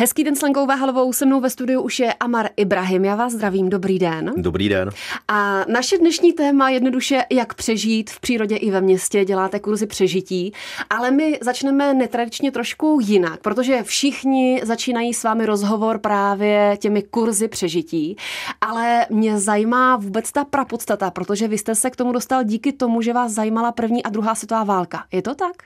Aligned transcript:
Hezký 0.00 0.24
den 0.24 0.36
s 0.36 0.42
Lenkou 0.42 0.66
Váhalovou, 0.66 1.12
se 1.12 1.26
mnou 1.26 1.40
ve 1.40 1.50
studiu 1.50 1.82
už 1.82 1.98
je 1.98 2.12
Amar 2.12 2.48
Ibrahim. 2.56 3.04
Já 3.04 3.14
vás 3.14 3.32
zdravím, 3.32 3.68
dobrý 3.68 3.98
den. 3.98 4.32
Dobrý 4.36 4.68
den. 4.68 4.90
A 5.28 5.64
naše 5.68 5.98
dnešní 5.98 6.32
téma 6.32 6.70
jednoduše, 6.70 7.24
jak 7.30 7.54
přežít 7.54 8.10
v 8.10 8.20
přírodě 8.20 8.56
i 8.56 8.70
ve 8.70 8.80
městě, 8.80 9.24
děláte 9.24 9.60
kurzy 9.60 9.86
přežití, 9.86 10.52
ale 10.90 11.10
my 11.10 11.38
začneme 11.42 11.94
netradičně 11.94 12.52
trošku 12.52 12.98
jinak, 13.02 13.40
protože 13.40 13.82
všichni 13.82 14.60
začínají 14.64 15.14
s 15.14 15.24
vámi 15.24 15.46
rozhovor 15.46 15.98
právě 15.98 16.76
těmi 16.80 17.02
kurzy 17.02 17.48
přežití, 17.48 18.16
ale 18.60 19.06
mě 19.10 19.38
zajímá 19.38 19.96
vůbec 19.96 20.32
ta 20.32 20.44
prapodstata, 20.44 21.10
protože 21.10 21.48
vy 21.48 21.58
jste 21.58 21.74
se 21.74 21.90
k 21.90 21.96
tomu 21.96 22.12
dostal 22.12 22.44
díky 22.44 22.72
tomu, 22.72 23.02
že 23.02 23.12
vás 23.12 23.32
zajímala 23.32 23.72
první 23.72 24.02
a 24.02 24.08
druhá 24.08 24.34
světová 24.34 24.64
válka. 24.64 25.04
Je 25.12 25.22
to 25.22 25.34
tak? 25.34 25.56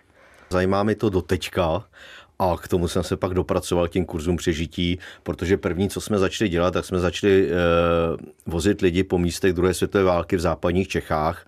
Zajímá 0.50 0.82
mi 0.82 0.94
to 0.94 1.10
do 1.10 1.22
teďka 1.22 1.84
a 2.42 2.56
k 2.56 2.68
tomu 2.68 2.88
jsem 2.88 3.02
se 3.02 3.16
pak 3.16 3.34
dopracoval 3.34 3.88
tím 3.88 4.04
kurzům 4.04 4.36
přežití, 4.36 4.98
protože 5.22 5.56
první, 5.56 5.88
co 5.88 6.00
jsme 6.00 6.18
začali 6.18 6.48
dělat, 6.48 6.70
tak 6.74 6.84
jsme 6.84 6.98
začali 6.98 7.48
eh, 7.50 7.54
vozit 8.46 8.80
lidi 8.80 9.04
po 9.04 9.18
místech 9.18 9.52
druhé 9.52 9.74
světové 9.74 10.04
války 10.04 10.36
v 10.36 10.40
západních 10.40 10.88
Čechách 10.88 11.46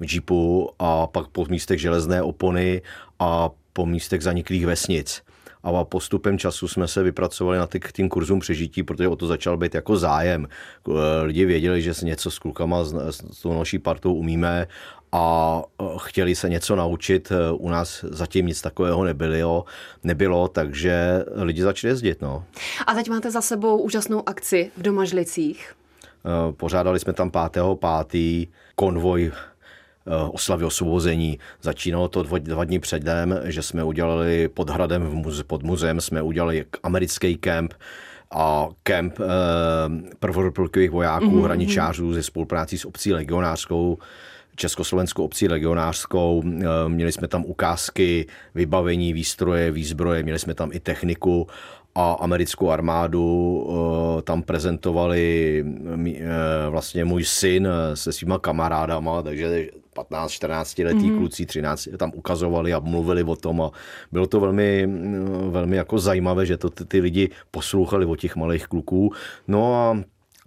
v 0.00 0.04
džipu 0.04 0.70
a 0.78 1.06
pak 1.06 1.26
po 1.28 1.44
místech 1.44 1.80
železné 1.80 2.22
opony 2.22 2.82
a 3.18 3.50
po 3.72 3.86
místech 3.86 4.22
zaniklých 4.22 4.66
vesnic. 4.66 5.22
A 5.66 5.84
postupem 5.84 6.38
času 6.38 6.68
jsme 6.68 6.88
se 6.88 7.02
vypracovali 7.02 7.58
na 7.58 7.66
k 7.66 7.92
tím 7.92 8.08
kurzům 8.08 8.40
přežití, 8.40 8.82
protože 8.82 9.08
o 9.08 9.16
to 9.16 9.26
začal 9.26 9.56
být 9.56 9.74
jako 9.74 9.96
zájem. 9.96 10.48
Eh, 10.88 11.22
lidi 11.22 11.44
věděli, 11.44 11.82
že 11.82 11.94
něco 12.02 12.30
s 12.30 12.38
klukama, 12.38 12.84
s, 12.84 12.94
s 13.32 13.42
tou 13.42 13.58
naší 13.58 13.78
partou 13.78 14.14
umíme 14.14 14.66
a 15.12 15.62
e, 15.80 15.84
chtěli 15.98 16.34
se 16.34 16.48
něco 16.48 16.76
naučit. 16.76 17.32
E, 17.32 17.52
u 17.52 17.68
nás 17.68 18.04
zatím 18.08 18.46
nic 18.46 18.62
takového 18.62 19.04
nebylo, 19.04 19.64
nebylo 20.04 20.48
takže 20.48 21.24
lidi 21.34 21.62
začali 21.62 21.90
jezdit. 21.90 22.22
No. 22.22 22.44
A 22.86 22.94
teď 22.94 23.08
máte 23.08 23.30
za 23.30 23.40
sebou 23.40 23.78
úžasnou 23.78 24.28
akci 24.28 24.70
v 24.76 24.82
Domažlicích. 24.82 25.72
Pořádali 26.56 27.00
jsme 27.00 27.12
tam 27.12 27.30
5.5. 27.30 28.48
konvoj 28.74 29.32
oslavy 30.32 30.64
osvobození. 30.64 31.38
Začínalo 31.62 32.08
to 32.08 32.22
dva, 32.22 32.38
dva 32.38 32.64
dny 32.64 32.78
předem, 32.78 33.40
že 33.44 33.62
jsme 33.62 33.84
udělali 33.84 34.48
pod 34.48 34.70
hradem 34.70 35.02
v 35.02 35.14
muze, 35.14 35.44
pod 35.44 35.62
muzeem, 35.62 36.00
jsme 36.00 36.22
udělali 36.22 36.64
americký 36.82 37.36
kemp, 37.36 37.74
a 38.30 38.68
kemp 38.82 39.20
eh, 39.20 39.24
prvorepublikových 40.18 40.90
vojáků, 40.90 41.26
mm-hmm. 41.26 41.44
hraničářů 41.44 42.14
ze 42.14 42.22
spoluprácí 42.22 42.78
s 42.78 42.84
obcí 42.84 43.12
legionářskou 43.12 43.98
Československou 44.56 45.24
obcí 45.24 45.48
legionářskou. 45.48 46.42
Eh, 46.46 46.88
měli 46.88 47.12
jsme 47.12 47.28
tam 47.28 47.44
ukázky, 47.44 48.26
vybavení, 48.54 49.12
výstroje, 49.12 49.70
výzbroje, 49.70 50.22
měli 50.22 50.38
jsme 50.38 50.54
tam 50.54 50.70
i 50.72 50.80
techniku 50.80 51.46
a 51.96 52.12
americkou 52.12 52.70
armádu 52.70 53.26
eh, 53.68 54.22
tam 54.22 54.42
prezentovali 54.42 55.64
eh, 56.06 56.20
vlastně 56.70 57.04
můj 57.04 57.24
syn 57.24 57.68
se 57.94 58.12
svýma 58.12 58.38
kamarádama, 58.38 59.22
takže 59.22 59.68
15, 59.94 60.30
14 60.30 60.78
letý 60.78 60.98
mm-hmm. 60.98 61.18
kluci, 61.18 61.46
13 61.46 61.88
tam 61.96 62.12
ukazovali 62.14 62.74
a 62.74 62.80
mluvili 62.80 63.24
o 63.24 63.36
tom 63.36 63.62
a 63.62 63.70
bylo 64.12 64.26
to 64.26 64.40
velmi, 64.40 64.88
velmi 65.48 65.76
jako 65.76 65.98
zajímavé, 65.98 66.46
že 66.46 66.56
to 66.56 66.70
ty, 66.70 66.84
ty 66.84 67.00
lidi 67.00 67.30
poslouchali 67.50 68.06
o 68.06 68.16
těch 68.16 68.36
malých 68.36 68.66
kluků. 68.66 69.12
No 69.48 69.74
a 69.74 69.96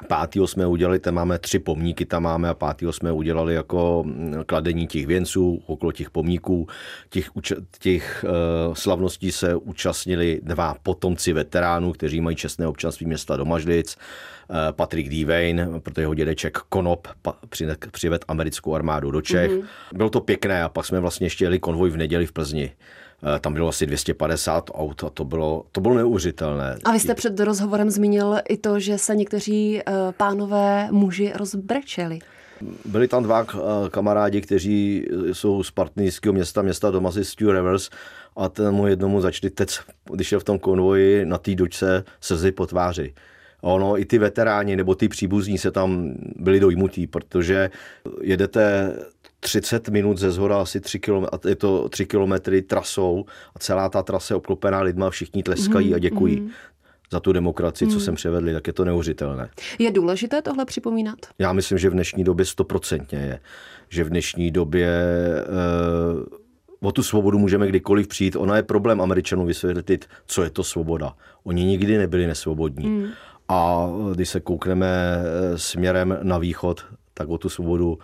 Pátýho 0.07 0.47
jsme 0.47 0.67
udělali, 0.67 0.99
tam 0.99 1.13
máme 1.13 1.39
tři 1.39 1.59
pomníky, 1.59 2.05
tam 2.05 2.23
máme 2.23 2.49
a 2.49 2.53
pátýho 2.53 2.91
jsme 2.93 3.11
udělali 3.11 3.53
jako 3.53 4.03
mm, 4.05 4.43
kladení 4.45 4.87
těch 4.87 5.07
věnců 5.07 5.61
okolo 5.65 5.91
těch 5.91 6.09
pomníků. 6.09 6.67
Těch, 7.09 7.29
těch 7.79 8.25
uh, 8.67 8.73
slavností 8.73 9.31
se 9.31 9.55
účastnili 9.55 10.39
dva 10.43 10.75
potomci 10.83 11.33
veteránů, 11.33 11.91
kteří 11.91 12.21
mají 12.21 12.35
čestné 12.35 12.67
občanství 12.67 13.05
města 13.05 13.37
Domažlic. 13.37 13.95
Uh, 14.49 14.55
Patrick 14.71 15.09
D. 15.09 15.25
Wayne, 15.25 15.79
protože 15.79 16.01
jeho 16.01 16.13
dědeček 16.13 16.57
Konop 16.57 17.07
přived 17.91 18.25
americkou 18.27 18.75
armádu 18.75 19.11
do 19.11 19.21
Čech. 19.21 19.51
Mm-hmm. 19.51 19.63
Bylo 19.95 20.09
to 20.09 20.21
pěkné 20.21 20.63
a 20.63 20.69
pak 20.69 20.85
jsme 20.85 20.99
vlastně 20.99 21.25
ještě 21.25 21.45
jeli 21.45 21.59
konvoj 21.59 21.89
v 21.89 21.97
neděli 21.97 22.25
v 22.25 22.31
Plzni. 22.31 22.71
Eh, 23.23 23.39
tam 23.39 23.53
bylo 23.53 23.67
asi 23.67 23.85
250 23.85 24.71
aut 24.73 25.03
a 25.03 25.09
to 25.09 25.25
bylo, 25.25 25.65
to 25.71 25.81
bylo 25.81 25.95
neuvěřitelné. 25.95 26.77
A 26.83 26.91
vy 26.91 26.99
jste 26.99 27.15
před 27.15 27.39
rozhovorem 27.39 27.89
zmínil 27.89 28.35
i 28.49 28.57
to, 28.57 28.79
že 28.79 28.97
se 28.97 29.15
někteří 29.15 29.79
eh, 29.79 29.93
pánové 30.17 30.87
muži 30.91 31.31
rozbrečeli. 31.35 32.19
Byli 32.85 33.07
tam 33.07 33.23
dva 33.23 33.45
eh, 33.53 33.57
kamarádi, 33.89 34.41
kteří 34.41 35.05
jsou 35.31 35.63
z 35.63 35.71
partnerského 35.71 36.33
města, 36.33 36.61
města 36.61 36.91
Domasy 36.91 37.25
Stu 37.25 37.51
Rivers 37.51 37.89
a 38.35 38.49
tomu 38.49 38.87
jednomu 38.87 39.21
začali 39.21 39.51
teď, 39.51 39.79
když 40.13 40.31
je 40.31 40.39
v 40.39 40.43
tom 40.43 40.59
konvoji 40.59 41.25
na 41.25 41.37
té 41.37 41.55
dočce 41.55 42.03
slzy 42.21 42.51
po 42.51 42.65
tváři. 42.65 43.13
Ono, 43.61 43.99
i 43.99 44.05
ty 44.05 44.17
veteráni 44.17 44.75
nebo 44.75 44.95
ty 44.95 45.07
příbuzní 45.07 45.57
se 45.57 45.71
tam 45.71 46.13
byli 46.35 46.59
dojmutí, 46.59 47.07
protože 47.07 47.69
jedete 48.21 48.93
30 49.39 49.89
minut 49.89 50.17
ze 50.17 50.31
zhora 50.31 50.61
asi 50.61 50.79
3 50.79 50.99
km, 50.99 51.25
je 51.47 51.55
to 51.55 51.89
3 51.89 52.05
kilometry 52.05 52.61
trasou 52.61 53.25
a 53.55 53.59
celá 53.59 53.89
ta 53.89 54.03
trasa 54.03 54.33
je 54.33 54.37
obklopená 54.37 54.81
lidma, 54.81 55.09
všichni 55.09 55.43
tleskají 55.43 55.87
mm, 55.89 55.93
a 55.95 55.97
děkují. 55.97 56.39
Mm. 56.39 56.49
za 57.11 57.19
tu 57.19 57.33
demokracii, 57.33 57.87
mm. 57.87 57.93
co 57.93 57.99
jsem 57.99 58.15
převedli, 58.15 58.53
tak 58.53 58.67
je 58.67 58.73
to 58.73 58.85
neuvěřitelné. 58.85 59.49
Je 59.79 59.91
důležité 59.91 60.41
tohle 60.41 60.65
připomínat? 60.65 61.19
Já 61.39 61.53
myslím, 61.53 61.77
že 61.77 61.89
v 61.89 61.93
dnešní 61.93 62.23
době 62.23 62.45
stoprocentně 62.45 63.19
je. 63.19 63.39
Že 63.89 64.03
v 64.03 64.09
dnešní 64.09 64.51
době 64.51 64.87
e, 64.87 66.39
o 66.81 66.91
tu 66.91 67.03
svobodu 67.03 67.39
můžeme 67.39 67.67
kdykoliv 67.67 68.07
přijít. 68.07 68.35
Ona 68.35 68.55
je 68.55 68.63
problém 68.63 69.01
Američanů 69.01 69.45
vysvětlit, 69.45 70.05
co 70.25 70.43
je 70.43 70.49
to 70.49 70.63
svoboda. 70.63 71.13
Oni 71.43 71.63
nikdy 71.63 71.97
nebyli 71.97 72.27
nesvobodní. 72.27 72.89
Mm. 72.89 73.07
A 73.49 73.87
když 74.13 74.29
se 74.29 74.39
koukneme 74.39 74.87
eh, 74.87 75.57
směrem 75.57 76.19
na 76.23 76.37
východ, 76.37 76.85
tak 77.13 77.29
o 77.29 77.37
tu 77.37 77.49
svobodu 77.49 77.99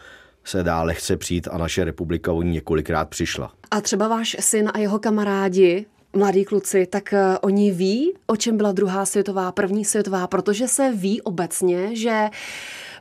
se 0.45 0.63
dá 0.63 0.83
lehce 0.83 1.17
přijít 1.17 1.47
a 1.51 1.57
naše 1.57 1.83
republika 1.83 2.31
o 2.31 2.41
ní 2.41 2.51
několikrát 2.51 3.09
přišla. 3.09 3.51
A 3.71 3.81
třeba 3.81 4.07
váš 4.07 4.35
syn 4.39 4.71
a 4.73 4.79
jeho 4.79 4.99
kamarádi, 4.99 5.85
mladí 6.15 6.45
kluci, 6.45 6.85
tak 6.85 7.13
eh, 7.13 7.37
oni 7.41 7.71
ví, 7.71 8.13
o 8.27 8.35
čem 8.35 8.57
byla 8.57 8.71
druhá 8.71 9.05
světová, 9.05 9.51
první 9.51 9.85
světová, 9.85 10.27
protože 10.27 10.67
se 10.67 10.91
ví 10.91 11.21
obecně, 11.21 11.95
že 11.95 12.29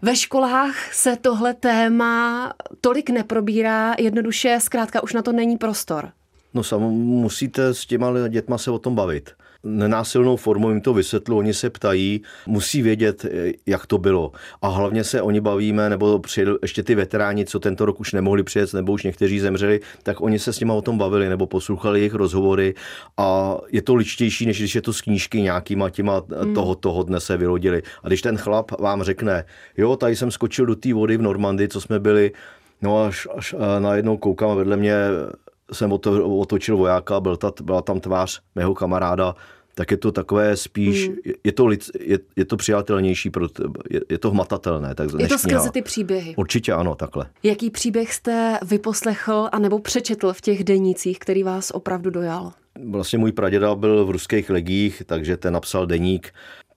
ve 0.02 0.16
školách 0.16 0.94
se 0.94 1.16
tohle 1.16 1.54
téma 1.54 2.52
tolik 2.80 3.10
neprobírá, 3.10 3.94
jednoduše 3.98 4.58
zkrátka 4.60 5.02
už 5.02 5.12
na 5.12 5.22
to 5.22 5.32
není 5.32 5.56
prostor. 5.56 6.10
No 6.54 6.62
sam 6.62 6.82
musíte 6.82 7.74
s 7.74 7.86
těma 7.86 8.28
dětma 8.28 8.58
se 8.58 8.70
o 8.70 8.78
tom 8.78 8.94
bavit 8.94 9.30
nenásilnou 9.64 10.36
formou 10.36 10.70
jim 10.70 10.80
to 10.80 10.94
vysvětlu, 10.94 11.38
oni 11.38 11.54
se 11.54 11.70
ptají, 11.70 12.22
musí 12.46 12.82
vědět, 12.82 13.26
jak 13.66 13.86
to 13.86 13.98
bylo. 13.98 14.32
A 14.62 14.68
hlavně 14.68 15.04
se 15.04 15.22
oni 15.22 15.40
bavíme, 15.40 15.90
nebo 15.90 16.18
přijeli 16.18 16.58
ještě 16.62 16.82
ty 16.82 16.94
veteráni, 16.94 17.44
co 17.44 17.60
tento 17.60 17.84
rok 17.84 18.00
už 18.00 18.12
nemohli 18.12 18.42
přijet, 18.42 18.74
nebo 18.74 18.92
už 18.92 19.02
někteří 19.02 19.40
zemřeli, 19.40 19.80
tak 20.02 20.20
oni 20.20 20.38
se 20.38 20.52
s 20.52 20.60
nimi 20.60 20.72
o 20.72 20.82
tom 20.82 20.98
bavili, 20.98 21.28
nebo 21.28 21.46
poslouchali 21.46 22.00
jejich 22.00 22.14
rozhovory 22.14 22.74
a 23.16 23.58
je 23.72 23.82
to 23.82 23.94
ličtější, 23.94 24.46
než 24.46 24.58
když 24.58 24.74
je 24.74 24.82
to 24.82 24.92
z 24.92 25.00
knížky 25.00 25.42
nějakýma 25.42 25.90
těma 25.90 26.22
hmm. 26.40 26.54
toho, 26.54 26.74
toho 26.74 27.02
dne 27.02 27.20
se 27.20 27.36
vylodili. 27.36 27.82
A 28.02 28.08
když 28.08 28.22
ten 28.22 28.36
chlap 28.36 28.80
vám 28.80 29.02
řekne, 29.02 29.44
jo, 29.76 29.96
tady 29.96 30.16
jsem 30.16 30.30
skočil 30.30 30.66
do 30.66 30.76
té 30.76 30.94
vody 30.94 31.16
v 31.16 31.22
Normandii, 31.22 31.68
co 31.68 31.80
jsme 31.80 31.98
byli, 32.00 32.32
no 32.82 33.04
až, 33.04 33.28
až 33.36 33.54
najednou 33.78 34.16
koukám 34.16 34.56
vedle 34.56 34.76
mě 34.76 34.94
jsem 35.72 35.92
otočil 36.22 36.76
vojáka, 36.76 37.20
byl 37.20 37.36
ta, 37.36 37.52
byla 37.62 37.82
tam 37.82 38.00
tvář 38.00 38.40
mého 38.54 38.74
kamaráda, 38.74 39.34
tak 39.74 39.90
je 39.90 39.96
to 39.96 40.12
takové 40.12 40.56
spíš, 40.56 41.08
mm. 41.08 41.14
je, 41.44 41.52
to, 41.52 41.70
je, 42.00 42.18
je 42.36 42.44
to 42.44 42.56
přijatelnější, 42.56 43.30
pro, 43.30 43.46
je, 43.90 44.00
je 44.08 44.18
to 44.18 44.30
hmatatelné. 44.30 44.94
Tak 44.94 45.08
je 45.18 45.28
to 45.28 45.38
skrze 45.38 45.70
ty 45.70 45.82
příběhy. 45.82 46.34
Určitě 46.36 46.72
ano, 46.72 46.94
takhle. 46.94 47.26
Jaký 47.42 47.70
příběh 47.70 48.14
jste 48.14 48.58
vyposlechl 48.68 49.48
anebo 49.52 49.78
přečetl 49.78 50.32
v 50.32 50.40
těch 50.40 50.64
denících, 50.64 51.18
který 51.18 51.42
vás 51.42 51.70
opravdu 51.70 52.10
dojal? 52.10 52.52
Vlastně 52.90 53.18
můj 53.18 53.32
praděda 53.32 53.74
byl 53.74 54.04
v 54.04 54.10
ruských 54.10 54.50
legích, 54.50 55.02
takže 55.06 55.36
ten 55.36 55.52
napsal 55.52 55.86
deník 55.86 56.32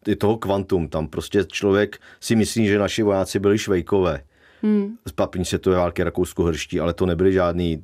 je 0.08 0.16
toho 0.16 0.38
kvantum. 0.38 0.88
Tam 0.88 1.08
prostě 1.08 1.44
člověk 1.52 1.98
si 2.20 2.36
myslí, 2.36 2.68
že 2.68 2.80
naši 2.80 3.04
vojáci 3.04 3.40
byli 3.40 3.58
švejkové. 3.58 4.22
Hmm. 4.62 4.98
Z 5.08 5.12
papní 5.12 5.46
světové 5.46 5.76
války 5.76 6.04
rakousko-hrští, 6.04 6.80
ale 6.80 6.94
to 6.94 7.06
nebyly 7.06 7.34
žádný, 7.34 7.84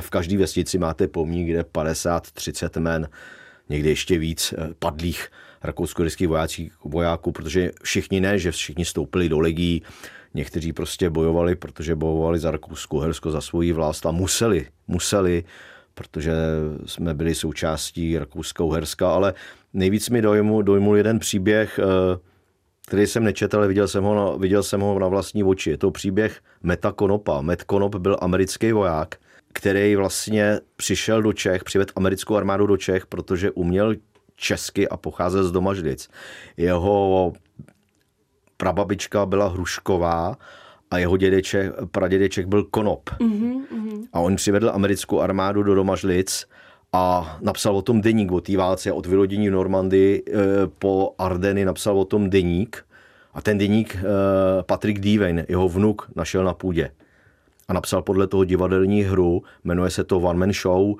v 0.00 0.10
každé 0.10 0.36
vesnici 0.36 0.78
máte 0.78 1.08
pomník, 1.08 1.48
kde 1.48 1.62
50-30 1.62 2.80
men 2.80 3.08
někdy 3.70 3.88
ještě 3.88 4.18
víc 4.18 4.54
eh, 4.58 4.68
padlých 4.78 5.28
rakousko-ryských 5.62 6.28
vojáků, 6.84 7.32
protože 7.32 7.70
všichni 7.82 8.20
ne, 8.20 8.38
že 8.38 8.50
všichni 8.50 8.84
stoupili 8.84 9.28
do 9.28 9.40
legí, 9.40 9.82
někteří 10.34 10.72
prostě 10.72 11.10
bojovali, 11.10 11.56
protože 11.56 11.94
bojovali 11.94 12.38
za 12.38 12.50
Rakousko-Hersko, 12.50 13.30
za 13.30 13.40
svoji 13.40 13.72
vlast 13.72 14.06
a 14.06 14.10
museli, 14.10 14.66
museli, 14.88 15.44
protože 15.94 16.32
jsme 16.86 17.14
byli 17.14 17.34
součástí 17.34 18.18
Rakouska-Uherska, 18.18 19.06
ale 19.06 19.34
nejvíc 19.72 20.10
mi 20.10 20.22
dojmu, 20.22 20.62
dojmul 20.62 20.96
jeden 20.96 21.18
příběh, 21.18 21.78
eh, 21.78 22.18
který 22.86 23.06
jsem 23.06 23.24
nečetl, 23.24 23.56
ale 23.56 23.68
viděl 23.68 23.88
jsem 23.88 24.04
ho 24.04 24.14
na, 24.14 24.36
viděl 24.36 24.62
jsem 24.62 24.80
ho 24.80 24.98
na 24.98 25.08
vlastní 25.08 25.44
oči. 25.44 25.70
Je 25.70 25.76
to 25.76 25.90
příběh 25.90 26.40
Meta 26.62 26.92
Konopa. 26.92 27.40
Met 27.40 27.64
Konop 27.64 27.96
byl 27.96 28.16
americký 28.20 28.72
voják, 28.72 29.16
který 29.52 29.96
vlastně 29.96 30.60
přišel 30.76 31.22
do 31.22 31.32
Čech, 31.32 31.64
přived 31.64 31.92
americkou 31.96 32.36
armádu 32.36 32.66
do 32.66 32.76
Čech, 32.76 33.06
protože 33.06 33.50
uměl 33.50 33.94
česky 34.36 34.88
a 34.88 34.96
pocházel 34.96 35.44
z 35.44 35.52
Domažlic. 35.52 36.08
Jeho 36.56 37.32
prababička 38.56 39.26
byla 39.26 39.48
Hrušková 39.48 40.36
a 40.90 40.98
jeho 40.98 41.16
dědeček, 41.16 41.72
pradědeček 41.90 42.46
byl 42.46 42.64
Konop. 42.64 43.10
Mm-hmm, 43.10 44.06
A 44.12 44.20
on 44.20 44.36
přivedl 44.36 44.70
americkou 44.70 45.20
armádu 45.20 45.62
do 45.62 45.74
Domažlic 45.74 46.46
a 46.92 47.36
napsal 47.40 47.76
o 47.76 47.82
tom 47.82 48.00
deník, 48.00 48.32
o 48.32 48.40
té 48.40 48.56
válce, 48.56 48.92
od 48.92 49.06
vylodění 49.06 49.50
Normandy 49.50 50.22
e, 50.26 50.32
po 50.78 51.14
Ardeny 51.18 51.64
napsal 51.64 52.00
o 52.00 52.04
tom 52.04 52.30
deník. 52.30 52.84
A 53.34 53.42
ten 53.42 53.58
deník 53.58 53.94
e, 53.94 54.02
Patrick 54.62 55.00
Deven, 55.00 55.44
jeho 55.48 55.68
vnuk, 55.68 56.10
našel 56.16 56.44
na 56.44 56.54
půdě 56.54 56.90
a 57.70 57.72
napsal 57.72 58.02
podle 58.02 58.26
toho 58.26 58.44
divadelní 58.44 59.02
hru, 59.02 59.42
jmenuje 59.64 59.90
se 59.90 60.04
to 60.04 60.18
One 60.18 60.38
Man 60.38 60.52
Show. 60.52 60.94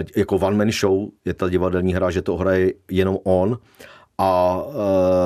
E, 0.00 0.20
jako 0.20 0.36
One 0.36 0.56
Man 0.56 0.72
Show 0.72 1.08
je 1.24 1.34
ta 1.34 1.48
divadelní 1.48 1.94
hra, 1.94 2.10
že 2.10 2.22
to 2.22 2.36
hraje 2.36 2.72
jenom 2.90 3.18
on 3.24 3.58
a 4.18 4.62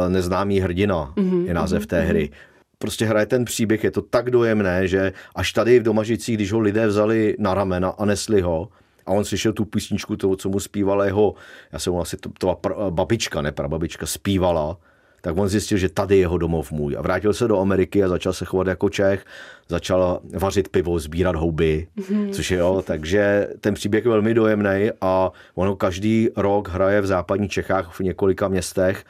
neznámý 0.09 0.61
hrdina 0.61 1.13
mm-hmm, 1.17 1.47
je 1.47 1.55
název 1.55 1.83
mm-hmm, 1.83 1.87
té 1.87 2.01
hry. 2.01 2.23
Mhm. 2.23 2.39
Prostě 2.79 3.05
hraje 3.05 3.27
ten 3.27 3.45
příběh, 3.45 3.85
je 3.85 3.91
to 3.91 4.03
tak 4.03 4.31
dojemné, 4.31 4.89
že 4.89 5.13
až 5.35 5.53
tady 5.53 5.81
v 5.81 5.83
Domažicích, 5.83 6.37
když 6.37 6.53
ho 6.53 6.61
lidé 6.61 6.87
vzali 6.87 7.37
na 7.39 7.55
ramena 7.55 7.89
a 7.89 8.05
nesli 8.05 8.41
ho, 8.41 8.69
a 9.07 9.13
on 9.13 9.25
slyšel 9.25 9.53
tu 9.53 9.65
písničku, 9.65 10.17
to, 10.17 10.37
co 10.37 10.49
mu 10.49 10.61
zpívala 10.61 11.05
jeho, 11.05 11.35
já 11.73 11.79
jsem 11.79 11.97
asi 11.97 12.17
to, 12.17 12.31
to 12.39 12.61
babička, 12.91 13.43
ne 13.43 13.53
prababička, 13.53 14.07
zpívala, 14.07 14.77
tak 15.20 15.38
on 15.38 15.49
zjistil, 15.49 15.78
že 15.78 15.88
tady 15.88 16.14
je 16.14 16.20
jeho 16.20 16.38
domov 16.38 16.72
můj. 16.72 16.96
A 16.99 17.02
vrátil 17.02 17.32
se 17.32 17.49
do 17.49 17.61
Ameriky 17.61 18.05
a 18.05 18.08
začal 18.08 18.32
se 18.32 18.44
chovat 18.44 18.67
jako 18.67 18.88
Čech, 18.88 19.25
začal 19.69 20.20
vařit 20.38 20.69
pivo, 20.69 20.99
sbírat 20.99 21.37
houby, 21.37 21.88
mm-hmm. 21.99 22.31
což 22.31 22.50
je 22.50 22.58
jo, 22.58 22.82
takže 22.87 23.49
ten 23.61 23.75
příběh 23.75 24.05
je 24.05 24.11
velmi 24.11 24.34
dojemný 24.34 24.90
a 25.00 25.32
ono 25.55 25.76
každý 25.76 26.28
rok 26.37 26.69
hraje 26.69 27.00
v 27.00 27.06
západních 27.06 27.50
Čechách 27.50 27.93
v 27.93 28.00
několika 28.00 28.49
městech 28.49 29.05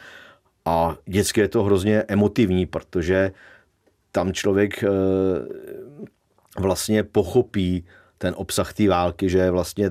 a 0.64 0.96
vždycky 1.06 1.40
je 1.40 1.48
to 1.48 1.62
hrozně 1.62 2.04
emotivní, 2.08 2.66
protože 2.66 3.32
tam 4.12 4.32
člověk 4.32 4.84
eh, 4.84 4.88
vlastně 6.58 7.02
pochopí 7.02 7.84
ten 8.18 8.34
obsah 8.36 8.72
té 8.72 8.88
války, 8.88 9.28
že 9.28 9.50
vlastně 9.50 9.90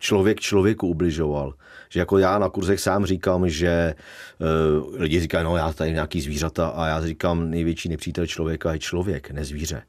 člověk 0.00 0.40
člověku 0.40 0.88
ubližoval. 0.88 1.54
Že 1.88 2.00
jako 2.00 2.18
já 2.18 2.38
na 2.38 2.48
kurzech 2.48 2.80
sám 2.80 3.06
říkám, 3.06 3.48
že 3.48 3.94
uh, 4.38 5.00
lidi 5.00 5.20
říkají, 5.20 5.44
no 5.44 5.56
já 5.56 5.72
tady 5.72 5.92
nějaký 5.92 6.20
zvířata 6.20 6.68
a 6.68 6.86
já 6.86 7.06
říkám, 7.06 7.50
největší 7.50 7.88
nepřítel 7.88 8.26
člověka 8.26 8.72
je 8.72 8.78
člověk, 8.78 9.30
ne 9.30 9.44
zvíře. 9.44 9.82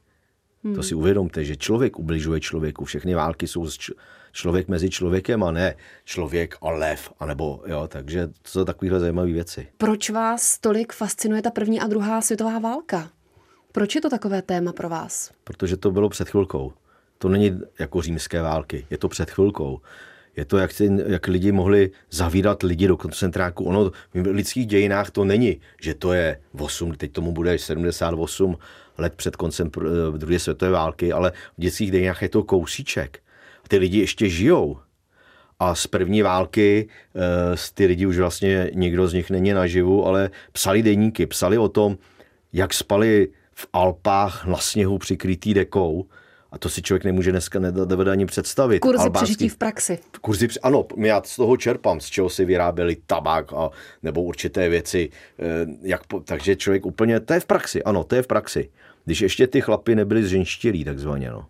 Hmm. 0.64 0.74
To 0.74 0.82
si 0.82 0.94
uvědomte, 0.94 1.44
že 1.44 1.56
člověk 1.56 1.98
ubližuje 1.98 2.40
člověku. 2.40 2.84
Všechny 2.84 3.14
války 3.14 3.46
jsou 3.46 3.68
člověk 4.32 4.68
mezi 4.68 4.90
člověkem 4.90 5.42
a 5.42 5.50
ne 5.50 5.74
člověk 6.04 6.56
a 6.62 6.70
lev. 6.70 7.12
Anebo, 7.20 7.62
jo, 7.66 7.88
takže 7.88 8.26
to 8.26 8.48
jsou 8.48 8.64
takovéhle 8.64 9.00
zajímavé 9.00 9.32
věci. 9.32 9.68
Proč 9.76 10.10
vás 10.10 10.58
tolik 10.58 10.92
fascinuje 10.92 11.42
ta 11.42 11.50
první 11.50 11.80
a 11.80 11.86
druhá 11.86 12.20
světová 12.20 12.58
válka? 12.58 13.10
Proč 13.72 13.94
je 13.94 14.00
to 14.00 14.10
takové 14.10 14.42
téma 14.42 14.72
pro 14.72 14.88
vás? 14.88 15.30
Protože 15.44 15.76
to 15.76 15.90
bylo 15.90 16.08
před 16.08 16.28
chvilkou. 16.28 16.72
To 17.22 17.28
není 17.28 17.60
jako 17.78 18.02
římské 18.02 18.42
války, 18.42 18.86
je 18.90 18.98
to 18.98 19.08
před 19.08 19.30
chvilkou. 19.30 19.80
Je 20.36 20.44
to, 20.44 20.58
jak, 20.58 20.70
jak 21.06 21.28
lidi 21.28 21.52
mohli 21.52 21.90
zavírat 22.10 22.62
lidi 22.62 22.86
do 22.86 22.96
koncentráku. 22.96 23.64
Ono 23.64 23.84
v 23.84 23.92
lidských 24.14 24.66
dějinách 24.66 25.10
to 25.10 25.24
není, 25.24 25.60
že 25.82 25.94
to 25.94 26.12
je 26.12 26.40
8, 26.58 26.94
teď 26.94 27.12
tomu 27.12 27.32
bude 27.32 27.58
78 27.58 28.58
let 28.98 29.14
před 29.14 29.36
koncem 29.36 29.70
druhé 30.16 30.38
světové 30.38 30.70
války, 30.70 31.12
ale 31.12 31.30
v 31.30 31.60
dětských 31.60 31.90
dějinách 31.90 32.22
je 32.22 32.28
to 32.28 32.42
kousíček. 32.42 33.18
A 33.64 33.68
ty 33.68 33.78
lidi 33.78 33.98
ještě 33.98 34.28
žijou. 34.28 34.78
A 35.58 35.74
z 35.74 35.86
první 35.86 36.22
války 36.22 36.88
z 37.54 37.70
eh, 37.70 37.74
ty 37.74 37.86
lidi 37.86 38.06
už 38.06 38.18
vlastně 38.18 38.70
nikdo 38.74 39.08
z 39.08 39.12
nich 39.12 39.30
není 39.30 39.52
naživu, 39.52 40.06
ale 40.06 40.30
psali 40.52 40.82
deníky, 40.82 41.26
psali 41.26 41.58
o 41.58 41.68
tom, 41.68 41.98
jak 42.52 42.74
spali 42.74 43.28
v 43.54 43.66
Alpách 43.72 44.46
na 44.46 44.56
sněhu 44.56 44.98
přikrytý 44.98 45.54
dekou, 45.54 46.06
a 46.52 46.58
to 46.58 46.68
si 46.68 46.82
člověk 46.82 47.04
nemůže 47.04 47.30
dneska 47.30 47.58
nedovede 47.58 48.10
ani 48.10 48.26
představit. 48.26 48.80
Kurzy 48.80 48.98
Albánský, 48.98 49.24
přežití 49.24 49.48
v 49.48 49.56
praxi. 49.56 49.98
Kurzy, 50.20 50.48
ano, 50.62 50.86
já 50.96 51.22
z 51.24 51.36
toho 51.36 51.56
čerpám, 51.56 52.00
z 52.00 52.06
čeho 52.06 52.28
si 52.28 52.44
vyráběli 52.44 52.96
tabák 53.06 53.52
a, 53.52 53.70
nebo 54.02 54.22
určité 54.22 54.68
věci. 54.68 55.10
Eh, 55.38 55.66
jak, 55.82 56.00
takže 56.24 56.56
člověk 56.56 56.86
úplně, 56.86 57.20
to 57.20 57.32
je 57.32 57.40
v 57.40 57.46
praxi, 57.46 57.82
ano, 57.82 58.04
to 58.04 58.14
je 58.14 58.22
v 58.22 58.26
praxi. 58.26 58.70
Když 59.04 59.20
ještě 59.20 59.46
ty 59.46 59.60
chlapy 59.60 59.94
nebyli 59.94 60.24
zženštilí, 60.24 60.84
takzvaně. 60.84 61.30
No. 61.30 61.46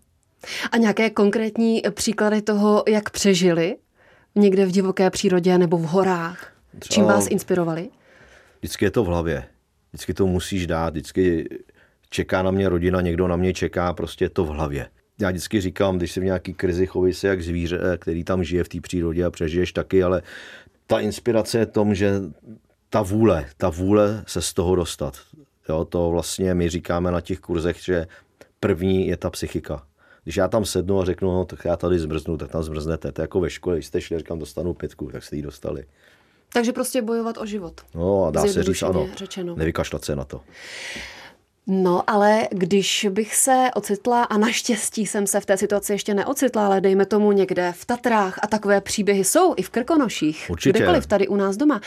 A 0.73 0.77
nějaké 0.77 1.11
konkrétní 1.11 1.83
příklady 1.91 2.43
toho, 2.43 2.85
jak 2.89 3.11
přežili 3.11 3.77
někde 4.35 4.67
v 4.67 4.71
divoké 4.71 5.11
přírodě 5.11 5.59
nebo 5.59 5.79
v 5.79 5.83
horách? 5.85 6.53
Třeba, 6.79 6.95
Čím 6.95 7.05
vás 7.05 7.27
inspirovali? 7.27 7.89
Vždycky 8.59 8.85
je 8.85 8.91
to 8.91 9.05
v 9.05 9.07
hlavě. 9.07 9.45
Vždycky 9.93 10.15
to 10.15 10.27
musíš 10.27 10.67
dát, 10.67 10.91
vždycky 10.91 11.49
čeká 12.11 12.43
na 12.43 12.51
mě 12.51 12.69
rodina, 12.69 13.01
někdo 13.01 13.29
na 13.29 13.37
mě 13.37 13.53
čeká, 13.53 13.93
prostě 13.93 14.25
je 14.25 14.31
to 14.31 14.45
v 14.45 14.49
hlavě. 14.49 14.89
Já 15.21 15.31
vždycky 15.31 15.61
říkám, 15.61 15.99
když 15.99 16.13
jsi 16.13 16.21
v 16.21 16.25
nějaký 16.25 16.55
krizi, 16.55 16.87
chovej 16.87 17.15
se 17.15 17.29
jak 17.29 17.43
zvíře, 17.43 17.79
který 17.99 18.25
tam 18.25 18.45
žije 18.45 18.65
v 18.65 18.69
té 18.69 18.81
přírodě 18.81 19.25
a 19.25 19.31
přežiješ 19.31 19.73
taky, 19.73 20.03
ale 20.03 20.23
ta 20.87 21.01
inspirace 21.01 21.59
je 21.59 21.67
tom, 21.67 21.95
že 21.95 22.13
ta 22.91 23.03
vůle, 23.03 23.47
ta 23.57 23.69
vůle 23.69 24.25
se 24.27 24.43
z 24.43 24.53
toho 24.53 24.77
dostat. 24.77 25.19
Jo, 25.69 25.85
to 25.85 26.11
vlastně 26.11 26.55
my 26.55 26.69
říkáme 26.69 27.11
na 27.11 27.21
těch 27.21 27.41
kurzech, 27.41 27.77
že 27.85 28.07
první 28.61 29.09
je 29.09 29.17
ta 29.17 29.31
psychika. 29.31 29.83
Když 30.25 30.37
já 30.37 30.49
tam 30.49 30.65
sednu 30.65 31.01
a 31.01 31.05
řeknu, 31.05 31.33
no 31.33 31.45
tak 31.45 31.65
já 31.65 31.77
tady 31.77 31.99
zmrznu, 31.99 32.37
tak 32.37 32.51
tam 32.51 32.63
zmrznete. 32.63 33.13
To 33.13 33.21
je 33.21 33.25
jako 33.25 33.41
ve 33.41 33.51
škole, 33.51 33.77
když 33.77 33.87
jste 33.87 34.01
šli, 34.01 34.19
říkám, 34.19 34.39
dostanu 34.39 34.75
pětku, 34.75 35.11
tak 35.13 35.25
jste 35.25 35.37
ji 35.37 35.43
dostali. 35.43 35.85
Takže 36.53 36.73
prostě 36.73 37.03
bojovat 37.03 37.39
o 37.39 37.47
život. 37.47 37.81
No 37.95 38.25
a 38.25 38.31
dá 38.31 38.47
se 38.47 38.63
říct 38.63 38.83
ano, 38.83 39.09
řečeno. 39.17 39.57
nevykašlat 39.57 40.05
se 40.05 40.17
na 40.17 40.25
to. 40.25 40.41
No, 41.67 42.11
ale 42.11 42.49
když 42.51 43.07
bych 43.11 43.35
se 43.35 43.69
ocitla, 43.75 44.23
a 44.25 44.39
naštěstí 44.39 45.07
jsem 45.07 45.27
se 45.27 45.41
v 45.41 45.47
té 45.47 45.57
situaci 45.57 45.93
ještě 45.93 46.15
neocitla, 46.15 46.67
ale 46.67 46.81
dejme 46.81 47.07
tomu 47.07 47.33
někde 47.33 47.73
v 47.77 47.85
Tatrách 47.85 48.39
a 48.43 48.47
takové 48.47 48.81
příběhy 48.81 49.25
jsou 49.25 49.55
i 49.57 49.63
v 49.63 49.71
Krkonoších, 49.71 50.47
Určitě. 50.51 50.79
kdekoliv 50.79 51.07
tady 51.07 51.29
u 51.29 51.37
nás 51.37 51.57
doma. 51.57 51.81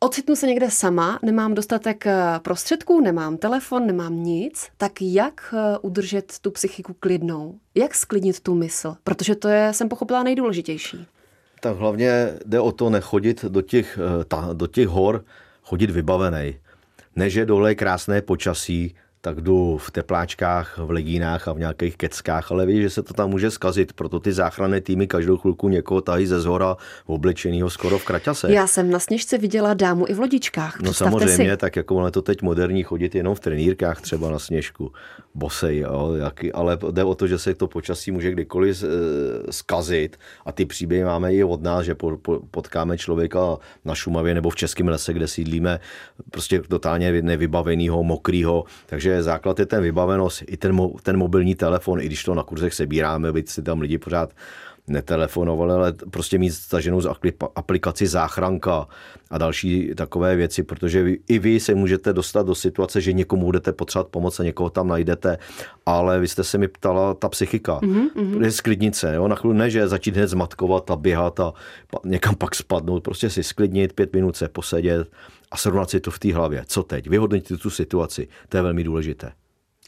Ocitnu 0.00 0.36
se 0.36 0.46
někde 0.46 0.70
sama, 0.70 1.18
nemám 1.22 1.54
dostatek 1.54 2.06
eh, 2.06 2.16
prostředků, 2.42 3.00
nemám 3.00 3.36
telefon, 3.36 3.86
nemám 3.86 4.22
nic, 4.22 4.68
tak 4.76 4.92
jak 5.00 5.54
eh, 5.56 5.78
udržet 5.78 6.32
tu 6.40 6.50
psychiku 6.50 6.94
klidnou? 7.00 7.54
Jak 7.74 7.94
sklidnit 7.94 8.40
tu 8.40 8.54
mysl? 8.54 8.96
Protože 9.04 9.34
to 9.34 9.48
je, 9.48 9.72
jsem 9.72 9.88
pochopila, 9.88 10.22
nejdůležitější. 10.22 11.06
Tak 11.60 11.76
hlavně 11.76 12.28
jde 12.46 12.60
o 12.60 12.72
to 12.72 12.90
nechodit 12.90 13.44
do 13.44 13.62
těch, 13.62 13.98
eh, 14.20 14.24
ta, 14.24 14.48
do 14.52 14.66
těch 14.66 14.88
hor, 14.88 15.24
chodit 15.62 15.90
vybavený. 15.90 16.58
Ne, 17.16 17.30
že 17.30 17.46
dole 17.46 17.74
je 17.74 17.80
krásné 17.80 18.22
počasí, 18.22 18.94
tak 19.20 19.40
jdu 19.40 19.78
v 19.78 19.90
tepláčkách, 19.90 20.78
v 20.78 20.90
legínách 20.90 21.48
a 21.48 21.52
v 21.52 21.58
nějakých 21.58 21.96
keckách, 21.96 22.52
ale 22.52 22.66
víš, 22.66 22.82
že 22.82 22.90
se 22.90 23.02
to 23.02 23.14
tam 23.14 23.30
může 23.30 23.50
skazit, 23.50 23.92
proto 23.92 24.20
ty 24.20 24.32
záchranné 24.32 24.80
týmy 24.80 25.06
každou 25.06 25.36
chvilku 25.36 25.68
někoho 25.68 26.00
tají 26.00 26.26
ze 26.26 26.40
zhora 26.40 26.76
oblečenýho 27.06 27.70
skoro 27.70 27.98
v 27.98 28.04
kraťase. 28.04 28.52
Já 28.52 28.66
jsem 28.66 28.90
na 28.90 28.98
sněžce 28.98 29.38
viděla 29.38 29.74
dámu 29.74 30.08
i 30.08 30.14
v 30.14 30.20
lodičkách. 30.20 30.80
No 30.80 30.92
samozřejmě, 30.92 31.50
si. 31.50 31.56
tak 31.56 31.76
jako 31.76 31.96
ono 31.96 32.10
to 32.10 32.22
teď 32.22 32.42
moderní 32.42 32.82
chodit 32.82 33.14
jenom 33.14 33.34
v 33.34 33.40
trenýrkách 33.40 34.00
třeba 34.00 34.30
na 34.30 34.38
sněžku, 34.38 34.92
bosej, 35.34 35.78
jo, 35.78 36.14
jaký, 36.14 36.52
ale 36.52 36.78
jde 36.90 37.04
o 37.04 37.14
to, 37.14 37.26
že 37.26 37.38
se 37.38 37.54
to 37.54 37.66
počasí 37.66 38.10
může 38.10 38.30
kdykoliv 38.30 38.84
skazit 39.50 40.16
a 40.46 40.52
ty 40.52 40.64
příběhy 40.64 41.04
máme 41.04 41.34
i 41.34 41.44
od 41.44 41.62
nás, 41.62 41.84
že 41.84 41.96
potkáme 42.50 42.98
člověka 42.98 43.56
na 43.84 43.94
Šumavě 43.94 44.34
nebo 44.34 44.50
v 44.50 44.56
Českém 44.56 44.88
lese, 44.88 45.12
kde 45.12 45.28
sídlíme, 45.28 45.80
prostě 46.30 46.60
totálně 46.60 47.22
nevybavenýho, 47.22 48.02
mokrýho, 48.02 48.64
takže 48.86 49.09
takže 49.10 49.22
základ 49.22 49.58
je 49.58 49.66
ten 49.66 49.82
vybavenost, 49.82 50.42
i 50.46 50.56
ten, 50.56 50.78
ten 51.02 51.16
mobilní 51.16 51.54
telefon, 51.54 52.00
i 52.00 52.06
když 52.06 52.24
to 52.24 52.34
na 52.34 52.42
kurzech 52.42 52.74
sebíráme, 52.74 53.32
byť 53.32 53.48
si 53.48 53.62
tam 53.62 53.80
lidi 53.80 53.98
pořád 53.98 54.30
netelefonovali, 54.88 55.72
ale 55.72 55.92
prostě 56.10 56.38
mít 56.38 56.50
staženou 56.50 57.00
z 57.00 57.08
aplikaci 57.54 58.06
záchranka 58.06 58.86
a 59.30 59.38
další 59.38 59.94
takové 59.94 60.36
věci, 60.36 60.62
protože 60.62 61.02
vy, 61.02 61.18
i 61.28 61.38
vy 61.38 61.60
se 61.60 61.74
můžete 61.74 62.12
dostat 62.12 62.46
do 62.46 62.54
situace, 62.54 63.00
že 63.00 63.12
někomu 63.12 63.44
budete 63.44 63.72
potřebovat 63.72 64.08
pomoc 64.08 64.40
a 64.40 64.44
někoho 64.44 64.70
tam 64.70 64.88
najdete, 64.88 65.38
ale 65.86 66.20
vy 66.20 66.28
jste 66.28 66.44
se 66.44 66.58
mi 66.58 66.68
ptala, 66.68 67.14
ta 67.14 67.28
psychika, 67.28 67.78
mm-hmm. 67.78 68.44
je 68.44 68.50
sklidnice, 68.50 69.14
jo? 69.14 69.28
na 69.28 69.36
chvíli 69.36 69.58
ne, 69.58 69.70
že 69.70 69.88
začít 69.88 70.16
hned 70.16 70.26
zmatkovat 70.26 70.90
a 70.90 70.96
běhat 70.96 71.40
a 71.40 71.52
někam 72.04 72.34
pak 72.34 72.54
spadnout, 72.54 73.02
prostě 73.02 73.30
si 73.30 73.42
sklidnit, 73.42 73.92
pět 73.92 74.12
minut 74.12 74.36
se 74.36 74.48
posedět 74.48 75.08
a 75.50 75.56
srovnat 75.56 75.90
si 75.90 76.00
to 76.00 76.10
v 76.10 76.18
té 76.18 76.34
hlavě. 76.34 76.64
Co 76.66 76.82
teď? 76.82 77.08
Vyhodnotit 77.08 77.60
tu 77.60 77.70
situaci. 77.70 78.28
To 78.48 78.56
je 78.56 78.62
velmi 78.62 78.84
důležité. 78.84 79.32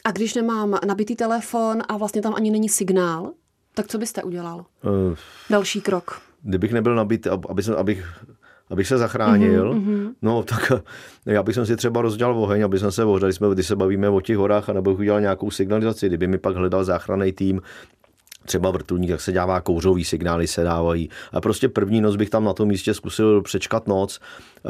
A 0.04 0.10
když 0.10 0.34
nemám 0.34 0.78
nabitý 0.86 1.16
telefon 1.16 1.82
a 1.88 1.96
vlastně 1.96 2.22
tam 2.22 2.34
ani 2.34 2.50
není 2.50 2.68
signál, 2.68 3.32
tak 3.74 3.86
co 3.86 3.98
byste 3.98 4.22
udělal? 4.22 4.58
Uh, 4.58 5.16
Další 5.50 5.80
krok. 5.80 6.20
Kdybych 6.42 6.72
nebyl 6.72 6.94
nabitý, 6.94 7.28
aby 7.48 7.62
jsem, 7.62 7.74
abych 7.74 8.24
abych 8.72 8.86
se 8.86 8.98
zachránil, 8.98 9.74
mm-hmm. 9.74 10.12
no 10.22 10.42
tak 10.42 10.72
já 11.26 11.42
bych 11.42 11.58
si 11.64 11.76
třeba 11.76 12.02
rozdělal 12.02 12.38
oheň, 12.38 12.64
aby 12.64 12.78
jsme 12.78 12.92
se 12.92 13.04
ohřeli, 13.04 13.32
jsme, 13.32 13.48
když 13.52 13.66
se 13.66 13.76
bavíme 13.76 14.08
o 14.08 14.20
těch 14.20 14.36
horách, 14.36 14.68
a 14.68 14.72
nebo 14.72 14.94
udělal 14.94 15.20
nějakou 15.20 15.50
signalizaci, 15.50 16.06
kdyby 16.06 16.26
mi 16.26 16.38
pak 16.38 16.56
hledal 16.56 16.84
záchranný 16.84 17.32
tým, 17.32 17.60
třeba 18.44 18.70
vrtulník, 18.70 19.10
jak 19.10 19.20
se 19.20 19.32
dává 19.32 19.60
kouřový 19.60 20.04
signály, 20.04 20.46
se 20.46 20.64
dávají. 20.64 21.08
A 21.32 21.40
prostě 21.40 21.68
první 21.68 22.00
noc 22.00 22.16
bych 22.16 22.30
tam 22.30 22.44
na 22.44 22.52
tom 22.52 22.68
místě 22.68 22.94
zkusil 22.94 23.42
přečkat 23.42 23.88
noc, 23.88 24.20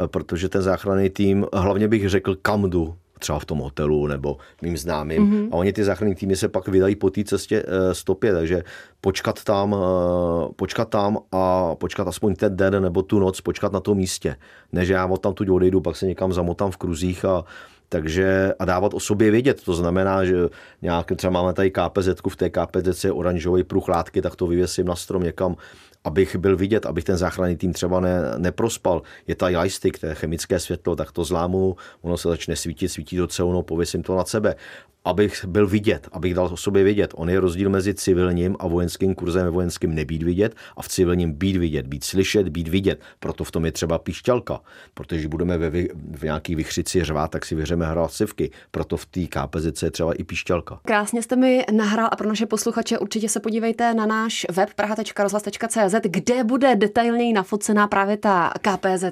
eh, 0.03 0.07
protože 0.07 0.49
ten 0.49 0.61
záchranný 0.61 1.09
tým, 1.09 1.45
hlavně 1.53 1.87
bych 1.87 2.09
řekl, 2.09 2.35
kam 2.41 2.69
jdu, 2.69 2.95
třeba 3.23 3.39
v 3.39 3.45
tom 3.45 3.57
hotelu 3.57 4.07
nebo 4.07 4.37
mým 4.61 4.77
známým. 4.77 5.21
Mm-hmm. 5.21 5.49
A 5.51 5.55
oni 5.55 5.73
ty 5.73 5.83
záchranní 5.83 6.15
týmy 6.15 6.35
se 6.35 6.47
pak 6.47 6.67
vydají 6.67 6.95
po 6.95 7.09
té 7.09 7.23
cestě 7.23 7.63
e, 7.63 7.93
stopě, 7.93 8.33
takže 8.33 8.63
počkat 9.01 9.43
tam, 9.43 9.75
e, 9.75 9.77
počkat 10.53 10.89
tam 10.89 11.17
a 11.31 11.75
počkat 11.75 12.07
aspoň 12.07 12.35
ten 12.35 12.55
den 12.55 12.83
nebo 12.83 13.01
tu 13.01 13.19
noc, 13.19 13.41
počkat 13.41 13.71
na 13.73 13.79
tom 13.79 13.97
místě. 13.97 14.35
Ne, 14.71 14.85
že 14.85 14.93
já 14.93 15.05
od 15.05 15.21
tam 15.21 15.33
tu 15.33 15.55
odejdu, 15.55 15.81
pak 15.81 15.95
se 15.95 16.05
někam 16.05 16.33
zamotám 16.33 16.71
v 16.71 16.77
kruzích 16.77 17.25
a 17.25 17.43
takže 17.89 18.53
a 18.59 18.65
dávat 18.65 18.93
o 18.93 18.99
sobě 18.99 19.31
vědět. 19.31 19.63
To 19.63 19.73
znamená, 19.73 20.25
že 20.25 20.35
nějak 20.81 21.11
třeba 21.15 21.31
máme 21.31 21.53
tady 21.53 21.71
KPZ, 21.71 22.07
v 22.29 22.35
té 22.35 22.49
KPZ 22.49 23.03
je 23.03 23.11
oranžový 23.11 23.63
pruh 23.63 23.87
látky, 23.87 24.21
tak 24.21 24.35
to 24.35 24.47
vyvěsím 24.47 24.85
na 24.85 24.95
strom 24.95 25.23
někam 25.23 25.55
abych 26.03 26.35
byl 26.35 26.57
vidět, 26.57 26.85
abych 26.85 27.03
ten 27.03 27.17
záchranný 27.17 27.57
tým 27.57 27.73
třeba 27.73 27.99
ne, 27.99 28.19
neprospal. 28.37 29.01
Je 29.27 29.35
ta 29.35 29.49
joystick, 29.49 29.99
to 29.99 30.05
je 30.05 30.15
chemické 30.15 30.59
světlo, 30.59 30.95
tak 30.95 31.11
to 31.11 31.23
zlámu, 31.23 31.75
ono 32.01 32.17
se 32.17 32.29
začne 32.29 32.55
svítit, 32.55 32.89
svítí 32.89 33.17
to 33.17 33.27
celou, 33.27 33.53
no, 33.53 33.63
pověsím 33.63 34.03
to 34.03 34.15
na 34.15 34.25
sebe 34.25 34.55
abych 35.05 35.45
byl 35.45 35.67
vidět, 35.67 36.07
abych 36.11 36.33
dal 36.33 36.45
o 36.45 36.57
sobě 36.57 36.83
vidět. 36.83 37.13
On 37.15 37.29
je 37.29 37.39
rozdíl 37.39 37.69
mezi 37.69 37.93
civilním 37.93 38.55
a 38.59 38.67
vojenským 38.67 39.15
kurzem 39.15 39.47
vojenským 39.47 39.95
nebýt 39.95 40.23
vidět 40.23 40.55
a 40.77 40.81
v 40.81 40.87
civilním 40.87 41.33
být 41.33 41.57
vidět, 41.57 41.87
být 41.87 42.03
slyšet, 42.03 42.49
být 42.49 42.67
vidět. 42.67 42.99
Proto 43.19 43.43
v 43.43 43.51
tom 43.51 43.65
je 43.65 43.71
třeba 43.71 43.99
píšťalka, 43.99 44.59
protože 44.93 45.27
budeme 45.27 45.57
ve, 45.57 45.69
v 46.11 46.23
nějaký 46.23 46.55
vychřici 46.55 47.03
řvát, 47.03 47.31
tak 47.31 47.45
si 47.45 47.55
vyřeme 47.55 47.85
hlasivky. 47.85 48.51
Proto 48.71 48.97
v 48.97 49.05
té 49.05 49.21
KPZ 49.27 49.83
je 49.83 49.91
třeba 49.91 50.13
i 50.13 50.23
píšťalka. 50.23 50.79
Krásně 50.85 51.21
jste 51.21 51.35
mi 51.35 51.65
nahrál 51.71 52.09
a 52.11 52.15
pro 52.15 52.29
naše 52.29 52.45
posluchače 52.45 52.99
určitě 52.99 53.29
se 53.29 53.39
podívejte 53.39 53.93
na 53.93 54.05
náš 54.05 54.45
web 54.51 54.69
praha.rozhlas.cz, 54.73 55.92
kde 56.03 56.43
bude 56.43 56.75
detailněji 56.75 57.33
nafocená 57.33 57.87
právě 57.87 58.17
ta 58.17 58.53
KPZ. 58.61 59.03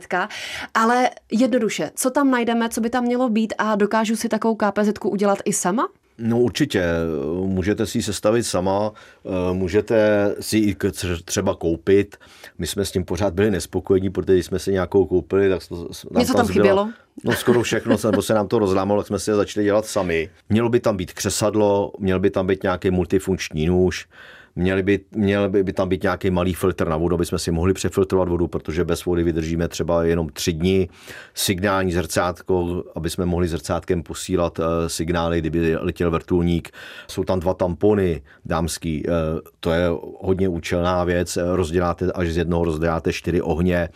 Ale 0.73 1.09
jednoduše, 1.31 1.91
co 1.95 2.09
tam 2.09 2.31
najdeme, 2.31 2.69
co 2.69 2.81
by 2.81 2.89
tam 2.89 3.03
mělo 3.03 3.29
být 3.29 3.53
a 3.57 3.75
dokážu 3.75 4.15
si 4.15 4.29
takovou 4.29 4.55
KPZ 4.55 4.89
udělat 5.05 5.39
i 5.45 5.53
sama? 5.53 5.88
No 6.17 6.39
určitě, 6.39 6.83
můžete 7.45 7.85
si 7.85 7.97
ji 7.97 8.03
sestavit 8.03 8.43
sama, 8.43 8.91
eh, 9.25 9.53
můžete 9.53 9.95
si 10.39 10.57
ji 10.57 10.75
třeba 11.25 11.55
koupit. 11.55 12.17
My 12.57 12.67
jsme 12.67 12.85
s 12.85 12.91
tím 12.91 13.05
pořád 13.05 13.33
byli 13.33 13.51
nespokojení, 13.51 14.09
protože 14.09 14.43
jsme 14.43 14.59
si 14.59 14.71
nějakou 14.71 15.05
koupili, 15.05 15.50
tak 15.50 15.61
nám 15.71 16.19
Něco 16.19 16.33
tam, 16.33 16.45
tam 16.45 16.53
chybělo? 16.53 16.89
No 17.23 17.31
skoro 17.31 17.63
všechno, 17.63 17.97
nebo 18.05 18.21
se 18.21 18.33
nám 18.33 18.47
to 18.47 18.59
rozlámalo, 18.59 19.01
tak 19.01 19.07
jsme 19.07 19.19
si 19.19 19.29
je 19.29 19.35
začali 19.35 19.63
dělat 19.63 19.85
sami. 19.85 20.29
Mělo 20.50 20.69
by 20.69 20.79
tam 20.79 20.97
být 20.97 21.13
křesadlo, 21.13 21.91
měl 22.00 22.19
by 22.19 22.29
tam 22.29 22.47
být 22.47 22.63
nějaký 22.63 22.91
multifunkční 22.91 23.65
nůž, 23.65 24.07
Měli 24.55 24.84
by, 24.84 25.00
měl 25.15 25.50
by, 25.50 25.63
by 25.63 25.74
tam 25.74 25.89
být 25.89 26.03
nějaký 26.03 26.29
malý 26.29 26.53
filtr 26.53 26.88
na 26.88 26.98
vodu, 26.98 27.15
aby 27.15 27.25
jsme 27.25 27.39
si 27.39 27.51
mohli 27.51 27.74
přefiltrovat 27.74 28.29
vodu, 28.29 28.48
protože 28.48 28.86
bez 28.86 29.05
vody 29.05 29.24
vydržíme 29.24 29.67
třeba 29.67 30.03
jenom 30.03 30.29
tři 30.29 30.53
dny. 30.53 30.89
Signální 31.34 31.91
zrcátko, 31.91 32.84
aby 32.96 33.10
jsme 33.10 33.25
mohli 33.25 33.48
zrcátkem 33.48 34.03
posílat 34.03 34.60
uh, 34.60 34.65
signály, 34.88 35.39
kdyby 35.39 35.75
letěl 35.75 36.12
vrtulník. 36.12 36.70
Jsou 37.08 37.24
tam 37.24 37.39
dva 37.39 37.53
tampony 37.53 38.22
dámský, 38.46 39.03
uh, 39.05 39.13
to 39.60 39.72
je 39.72 39.88
hodně 40.22 40.50
účelná 40.50 41.03
věc. 41.03 41.38
Rozděláte 41.53 42.12
až 42.12 42.27
z 42.29 42.38
jednoho 42.38 42.65
rozděláte 42.65 43.13
čtyři 43.13 43.41
ohně. 43.41 43.89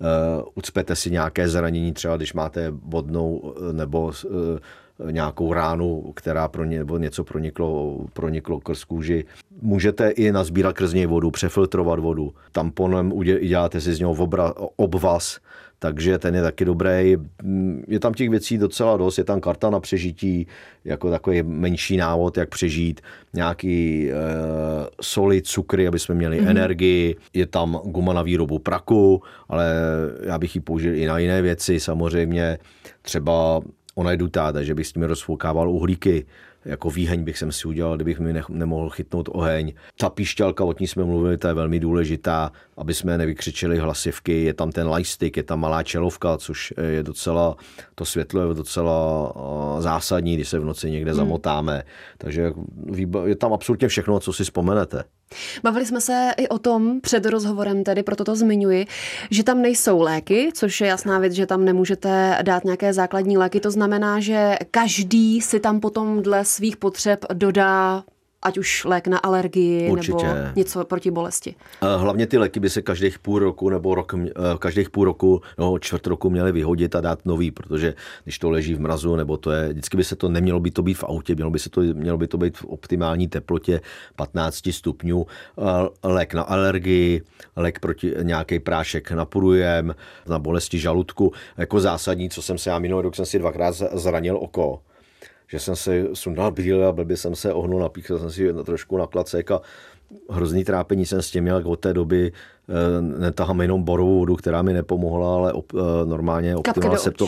Uh, 0.00 0.44
ucpete 0.54 0.96
si 0.96 1.10
nějaké 1.10 1.48
zranění, 1.48 1.92
třeba 1.92 2.16
když 2.16 2.32
máte 2.32 2.72
vodnou 2.82 3.54
nebo 3.72 4.12
nějakou 5.10 5.52
ránu, 5.52 6.12
která 6.16 6.48
pro 6.48 6.64
ně, 6.64 6.78
nebo 6.78 6.98
něco 6.98 7.24
proniklo, 7.24 7.98
proniklo 8.12 8.60
krz 8.60 8.84
kůži. 8.84 9.24
Můžete 9.62 10.10
i 10.10 10.32
nazbírat 10.32 10.76
krz 10.76 10.92
něj 10.92 11.06
vodu, 11.06 11.30
přefiltrovat 11.30 11.98
vodu. 11.98 12.34
Tamponem 12.52 13.12
uděláte 13.12 13.80
si 13.80 13.94
z 13.94 13.98
něho 13.98 14.12
obra, 14.12 14.54
obvaz, 14.76 15.38
takže 15.78 16.18
ten 16.18 16.34
je 16.34 16.42
taky 16.42 16.64
dobrý. 16.64 17.16
Je 17.88 18.00
tam 18.00 18.14
těch 18.14 18.30
věcí 18.30 18.58
docela 18.58 18.96
dost, 18.96 19.18
je 19.18 19.24
tam 19.24 19.40
karta 19.40 19.70
na 19.70 19.80
přežití, 19.80 20.46
jako 20.84 21.10
takový 21.10 21.42
menší 21.42 21.96
návod, 21.96 22.36
jak 22.36 22.48
přežít, 22.48 23.00
nějaký 23.34 24.10
e, 24.10 24.14
soli, 25.00 25.42
cukry, 25.42 25.88
aby 25.88 25.98
jsme 25.98 26.14
měli 26.14 26.40
mm-hmm. 26.40 26.50
energii, 26.50 27.16
je 27.34 27.46
tam 27.46 27.80
guma 27.84 28.12
na 28.12 28.22
výrobu 28.22 28.58
praku, 28.58 29.22
ale 29.48 29.74
já 30.22 30.38
bych 30.38 30.54
ji 30.54 30.60
použil 30.60 30.94
i 30.94 31.06
na 31.06 31.18
jiné 31.18 31.42
věci, 31.42 31.80
samozřejmě 31.80 32.58
třeba 33.02 33.60
ona 33.98 34.10
je 34.10 34.16
dutá, 34.16 34.52
takže 34.52 34.74
bych 34.74 34.86
s 34.86 34.92
tím 34.92 35.02
rozfoukával 35.02 35.70
uhlíky, 35.70 36.26
jako 36.64 36.90
výheň 36.90 37.24
bych 37.24 37.38
jsem 37.38 37.52
si 37.52 37.68
udělal, 37.68 37.96
kdybych 37.96 38.20
mi 38.20 38.42
nemohl 38.48 38.90
chytnout 38.90 39.28
oheň. 39.32 39.72
Ta 39.98 40.10
píšťalka, 40.10 40.64
o 40.64 40.74
ní 40.80 40.86
jsme 40.86 41.04
mluvili, 41.04 41.38
ta 41.38 41.48
je 41.48 41.54
velmi 41.54 41.80
důležitá, 41.80 42.52
aby 42.76 42.94
jsme 42.94 43.18
nevykřičeli 43.18 43.78
hlasivky. 43.78 44.44
Je 44.44 44.54
tam 44.54 44.72
ten 44.72 44.90
lightstick, 44.90 45.36
je 45.36 45.42
tam 45.42 45.60
malá 45.60 45.82
čelovka, 45.82 46.38
což 46.38 46.74
je 46.90 47.02
docela, 47.02 47.56
to 47.94 48.04
světlo 48.04 48.48
je 48.48 48.54
docela 48.54 49.32
zásadní, 49.78 50.34
když 50.34 50.48
se 50.48 50.58
v 50.58 50.64
noci 50.64 50.90
někde 50.90 51.10
hmm. 51.10 51.16
zamotáme. 51.16 51.82
Takže 52.18 52.52
je 53.26 53.36
tam 53.36 53.52
absolutně 53.52 53.88
všechno, 53.88 54.20
co 54.20 54.32
si 54.32 54.44
vzpomenete. 54.44 55.04
Bavili 55.62 55.86
jsme 55.86 56.00
se 56.00 56.32
i 56.36 56.48
o 56.48 56.58
tom 56.58 57.00
před 57.00 57.26
rozhovorem, 57.26 57.84
tedy 57.84 58.02
proto 58.02 58.24
to 58.24 58.36
zmiňuji, 58.36 58.86
že 59.30 59.44
tam 59.44 59.62
nejsou 59.62 60.00
léky, 60.00 60.50
což 60.54 60.80
je 60.80 60.86
jasná 60.86 61.18
věc, 61.18 61.32
že 61.32 61.46
tam 61.46 61.64
nemůžete 61.64 62.38
dát 62.42 62.64
nějaké 62.64 62.92
základní 62.92 63.38
léky. 63.38 63.60
To 63.60 63.70
znamená, 63.70 64.20
že 64.20 64.56
každý 64.70 65.40
si 65.40 65.60
tam 65.60 65.80
potom 65.80 66.22
dle 66.22 66.44
svých 66.44 66.76
potřeb 66.76 67.24
dodá 67.32 68.04
ať 68.42 68.58
už 68.58 68.84
lék 68.84 69.06
na 69.06 69.18
alergii 69.18 69.90
Určitě. 69.90 70.26
nebo 70.26 70.38
něco 70.56 70.84
proti 70.84 71.10
bolesti. 71.10 71.54
Hlavně 71.96 72.26
ty 72.26 72.38
léky 72.38 72.60
by 72.60 72.70
se 72.70 72.82
každých 72.82 73.18
půl 73.18 73.38
roku 73.38 73.70
nebo 73.70 73.94
rok, 73.94 74.14
eh, 74.14 74.30
každých 74.58 74.90
půl 74.90 75.04
roku, 75.04 75.42
no 75.58 75.78
čtvrt 75.78 76.06
roku 76.06 76.30
měly 76.30 76.52
vyhodit 76.52 76.94
a 76.94 77.00
dát 77.00 77.26
nový, 77.26 77.50
protože 77.50 77.94
když 78.24 78.38
to 78.38 78.50
leží 78.50 78.74
v 78.74 78.80
mrazu, 78.80 79.16
nebo 79.16 79.36
to 79.36 79.50
je, 79.50 79.68
vždycky 79.68 79.96
by 79.96 80.04
se 80.04 80.16
to 80.16 80.28
nemělo 80.28 80.60
by 80.60 80.70
to 80.70 80.82
být 80.82 80.94
v 80.94 81.04
autě, 81.04 81.34
mělo 81.34 81.50
by, 81.50 81.58
se 81.58 81.70
to, 81.70 81.80
mělo 81.80 82.18
by 82.18 82.26
to 82.26 82.38
být 82.38 82.58
v 82.58 82.64
optimální 82.64 83.28
teplotě 83.28 83.80
15 84.16 84.72
stupňů, 84.72 85.26
lék 86.02 86.34
na 86.34 86.42
alergii, 86.42 87.22
lék 87.56 87.78
proti 87.78 88.14
nějaký 88.22 88.58
prášek 88.58 89.10
na 89.10 89.24
prujem, 89.24 89.94
na 90.28 90.38
bolesti 90.38 90.78
žaludku, 90.78 91.32
jako 91.56 91.80
zásadní, 91.80 92.30
co 92.30 92.42
jsem 92.42 92.58
se 92.58 92.70
já 92.70 92.78
minulý 92.78 93.02
rok 93.02 93.16
jsem 93.16 93.26
si 93.26 93.38
dvakrát 93.38 93.74
zranil 93.92 94.36
oko, 94.40 94.80
že 95.48 95.60
jsem 95.60 95.76
se 95.76 96.06
sundal 96.12 96.50
brýle 96.50 96.86
a 96.86 96.92
blbě 96.92 97.16
jsem 97.16 97.34
se 97.34 97.52
ohnul, 97.52 97.80
napíchl 97.80 98.18
jsem 98.18 98.30
si 98.30 98.52
trošku 98.64 98.96
na 98.96 99.06
klacek 99.06 99.50
a 99.50 99.60
hrozný 100.30 100.64
trápení 100.64 101.06
jsem 101.06 101.22
s 101.22 101.30
tím 101.30 101.42
měl, 101.44 101.62
od 101.64 101.80
té 101.80 101.94
doby 101.94 102.32
e, 102.32 103.18
netahám 103.18 103.60
jenom 103.60 103.82
borovou 103.82 104.18
vodu, 104.18 104.36
která 104.36 104.62
mi 104.62 104.72
nepomohla, 104.72 105.34
ale 105.34 105.52
op, 105.52 105.72
e, 105.74 106.06
normálně 106.06 106.56
optimálně 106.56 106.98
se 106.98 107.10
to 107.10 107.26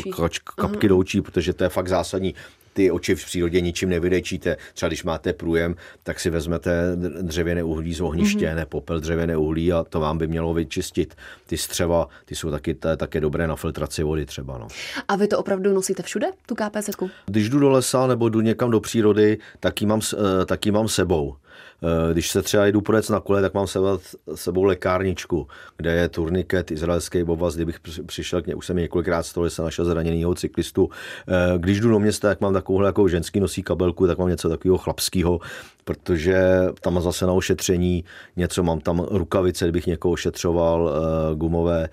kapky 0.57 0.89
do 0.89 0.99
očí, 0.99 1.21
protože 1.21 1.53
to 1.53 1.65
je 1.65 1.69
fakt 1.69 1.89
zásadní 1.89 2.35
ty 2.73 2.91
oči 2.91 3.15
v 3.15 3.25
přírodě 3.25 3.61
ničím 3.61 3.89
nevydečíte. 3.89 4.57
Třeba 4.75 4.89
když 4.89 5.05
máte 5.05 5.33
průjem, 5.33 5.75
tak 6.03 6.21
si 6.21 6.31
vezmete 6.31 6.97
dřevěné 7.21 7.63
uhlí 7.63 7.95
z 7.95 8.01
ohniště, 8.01 8.47
mm-hmm. 8.47 8.57
ne 8.57 8.67
popel 8.67 9.01
dřevěné 9.01 9.37
uhlí 9.37 9.73
a 9.73 9.85
to 9.85 10.01
vám 10.01 10.19
by 10.19 10.27
mělo 10.27 10.55
vyčistit. 10.55 11.15
Ty 11.47 11.59
střeva, 11.59 12.09
ty 12.25 12.35
jsou 12.35 12.51
taky, 12.51 12.75
také 12.75 13.21
dobré 13.21 13.47
na 13.47 13.57
filtraci 13.57 14.03
vody 14.03 14.27
třeba. 14.27 14.59
No. 14.59 14.69
A 15.09 15.17
vy 15.17 15.29
to 15.29 15.39
opravdu 15.39 15.73
nosíte 15.73 16.03
všude, 16.03 16.27
tu 16.47 16.55
KPZ? 16.55 16.91
Když 17.27 17.49
jdu 17.49 17.59
do 17.59 17.71
lesa 17.71 18.07
nebo 18.07 18.29
jdu 18.29 18.41
někam 18.41 18.71
do 18.71 18.81
přírody, 18.81 19.39
tak 19.61 19.81
ji 19.81 19.87
mám, 19.87 20.01
eh, 20.15 20.47
tak 20.47 20.67
ji 20.67 20.73
mám 20.73 20.89
sebou. 20.89 21.37
Eh, 21.83 22.13
když 22.13 22.31
se 22.31 22.43
třeba 22.43 22.67
jdu 22.67 22.81
projet 22.81 23.11
na 23.11 23.21
kole, 23.21 23.43
tak 23.43 23.55
mám 23.55 23.67
sebou, 23.67 23.99
sebou 24.35 24.65
lékárničku, 24.65 25.49
kde 25.77 25.93
je 25.93 26.09
turniket, 26.09 26.71
izraelský 26.71 27.25
bobas, 27.25 27.55
kdybych 27.55 27.81
přišel 28.07 28.43
k 28.43 28.47
ně, 28.47 28.55
už 28.55 28.67
jsem 28.67 28.77
několikrát 28.77 29.23
z 29.23 29.33
toho, 29.33 29.51
se 29.51 29.63
našel 29.63 29.85
zraněného 29.85 30.35
cyklistu. 30.35 30.91
Eh, 31.29 31.59
když 31.59 31.81
jdu 31.81 31.91
do 31.91 31.99
města, 31.99 32.29
tak 32.29 32.41
mám 32.41 32.53
takovouhle 32.53 32.89
jako 32.89 33.09
ženský 33.09 33.41
nosí 33.41 33.63
kabelku, 33.63 34.07
tak 34.07 34.19
mám 34.19 34.29
něco 34.29 34.49
takového 34.49 34.79
chlapského, 34.79 35.41
protože 35.85 36.67
tam 36.81 36.95
mám 36.95 37.03
zase 37.03 37.27
na 37.27 37.33
ošetření 37.33 38.05
něco, 38.37 38.63
mám 38.63 38.81
tam 38.81 39.07
rukavice, 39.11 39.65
kdybych 39.65 39.87
někoho 39.87 40.13
ošetřoval, 40.13 40.91
eh, 40.91 41.35
gumové, 41.35 41.89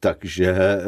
takže 0.00 0.78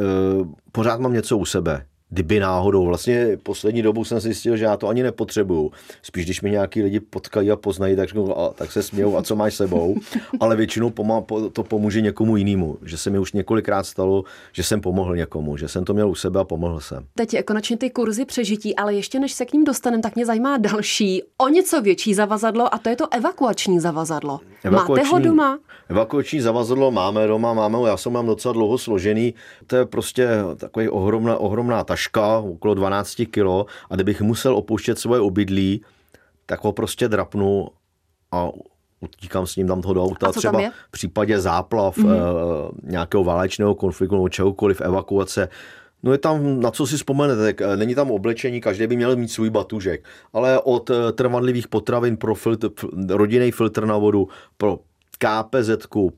pořád 0.72 1.00
mám 1.00 1.12
něco 1.12 1.38
u 1.38 1.44
sebe 1.44 1.86
kdyby 2.10 2.40
náhodou. 2.40 2.86
Vlastně 2.86 3.38
poslední 3.42 3.82
dobu 3.82 4.04
jsem 4.04 4.20
zjistil, 4.20 4.56
že 4.56 4.64
já 4.64 4.76
to 4.76 4.88
ani 4.88 5.02
nepotřebuju. 5.02 5.72
Spíš, 6.02 6.24
když 6.24 6.42
mi 6.42 6.50
nějaký 6.50 6.82
lidi 6.82 7.00
potkají 7.00 7.50
a 7.50 7.56
poznají, 7.56 7.96
tak, 7.96 8.08
řeknu, 8.08 8.38
a, 8.38 8.52
tak 8.52 8.72
se 8.72 8.82
smějou, 8.82 9.16
a 9.16 9.22
co 9.22 9.36
máš 9.36 9.54
sebou. 9.54 9.96
Ale 10.40 10.56
většinou 10.56 10.90
pomá, 10.90 11.24
to 11.52 11.64
pomůže 11.64 12.00
někomu 12.00 12.36
jinému. 12.36 12.78
Že 12.84 12.96
se 12.96 13.10
mi 13.10 13.18
už 13.18 13.32
několikrát 13.32 13.86
stalo, 13.86 14.24
že 14.52 14.62
jsem 14.62 14.80
pomohl 14.80 15.16
někomu, 15.16 15.56
že 15.56 15.68
jsem 15.68 15.84
to 15.84 15.94
měl 15.94 16.10
u 16.10 16.14
sebe 16.14 16.40
a 16.40 16.44
pomohl 16.44 16.80
jsem. 16.80 17.04
Teď 17.14 17.34
je 17.34 17.42
konečně 17.42 17.76
ty 17.76 17.90
kurzy 17.90 18.24
přežití, 18.24 18.76
ale 18.76 18.94
ještě 18.94 19.18
než 19.18 19.32
se 19.32 19.44
k 19.44 19.52
ním 19.52 19.64
dostaneme, 19.64 20.02
tak 20.02 20.16
mě 20.16 20.26
zajímá 20.26 20.58
další, 20.58 21.22
o 21.38 21.48
něco 21.48 21.82
větší 21.82 22.14
zavazadlo 22.14 22.74
a 22.74 22.78
to 22.78 22.88
je 22.88 22.96
to 22.96 23.12
evakuační 23.12 23.80
zavazadlo. 23.80 24.40
Evakuační, 24.64 25.04
Máte 25.04 25.16
ho 25.16 25.18
doma? 25.18 25.58
Evakuační 25.88 26.40
zavazadlo 26.40 26.90
máme 26.90 27.26
doma, 27.26 27.54
máme 27.54 27.76
ho, 27.76 27.86
já 27.86 27.96
jsem 27.96 28.12
mám 28.12 28.26
docela 28.26 28.52
dlouho 28.52 28.78
složený. 28.78 29.34
To 29.66 29.76
je 29.76 29.84
prostě 29.84 30.28
takový 30.56 30.88
ohromná, 30.88 31.36
ohromná 31.36 31.84
taška 31.84 31.99
taška 32.00 32.38
okolo 32.38 32.74
12 32.74 33.22
kg 33.30 33.68
a 33.90 33.94
kdybych 33.94 34.20
musel 34.20 34.56
opouštět 34.56 34.98
svoje 34.98 35.20
obydlí, 35.20 35.82
tak 36.46 36.64
ho 36.64 36.72
prostě 36.72 37.08
drapnu 37.08 37.68
a 38.32 38.48
utíkám 39.00 39.46
s 39.46 39.56
ním 39.56 39.66
tam 39.66 39.82
toho 39.82 39.94
do 39.94 40.04
auta. 40.04 40.26
A 40.26 40.32
třeba 40.32 40.60
v 40.88 40.90
případě 40.90 41.40
záplav, 41.40 41.98
mm-hmm. 41.98 42.16
e, 42.86 42.90
nějakého 42.90 43.24
válečného 43.24 43.74
konfliktu 43.74 44.14
nebo 44.14 44.28
čehokoliv, 44.28 44.80
evakuace, 44.80 45.48
No 46.02 46.12
je 46.12 46.18
tam, 46.18 46.60
na 46.60 46.70
co 46.70 46.86
si 46.86 46.96
vzpomenete, 46.96 47.42
tak 47.42 47.60
eh, 47.60 47.76
není 47.76 47.94
tam 47.94 48.10
oblečení, 48.10 48.60
každý 48.60 48.86
by 48.86 48.96
měl 48.96 49.16
mít 49.16 49.28
svůj 49.28 49.50
batužek, 49.50 50.04
ale 50.32 50.60
od 50.60 50.90
eh, 50.90 51.12
trvanlivých 51.12 51.68
potravin 51.68 52.16
pro 52.16 52.34
filtr, 52.34 52.70
rodinný 53.08 53.52
filtr 53.52 53.86
na 53.86 53.98
vodu, 53.98 54.28
pro 54.56 54.78
KPZ, 55.20 55.70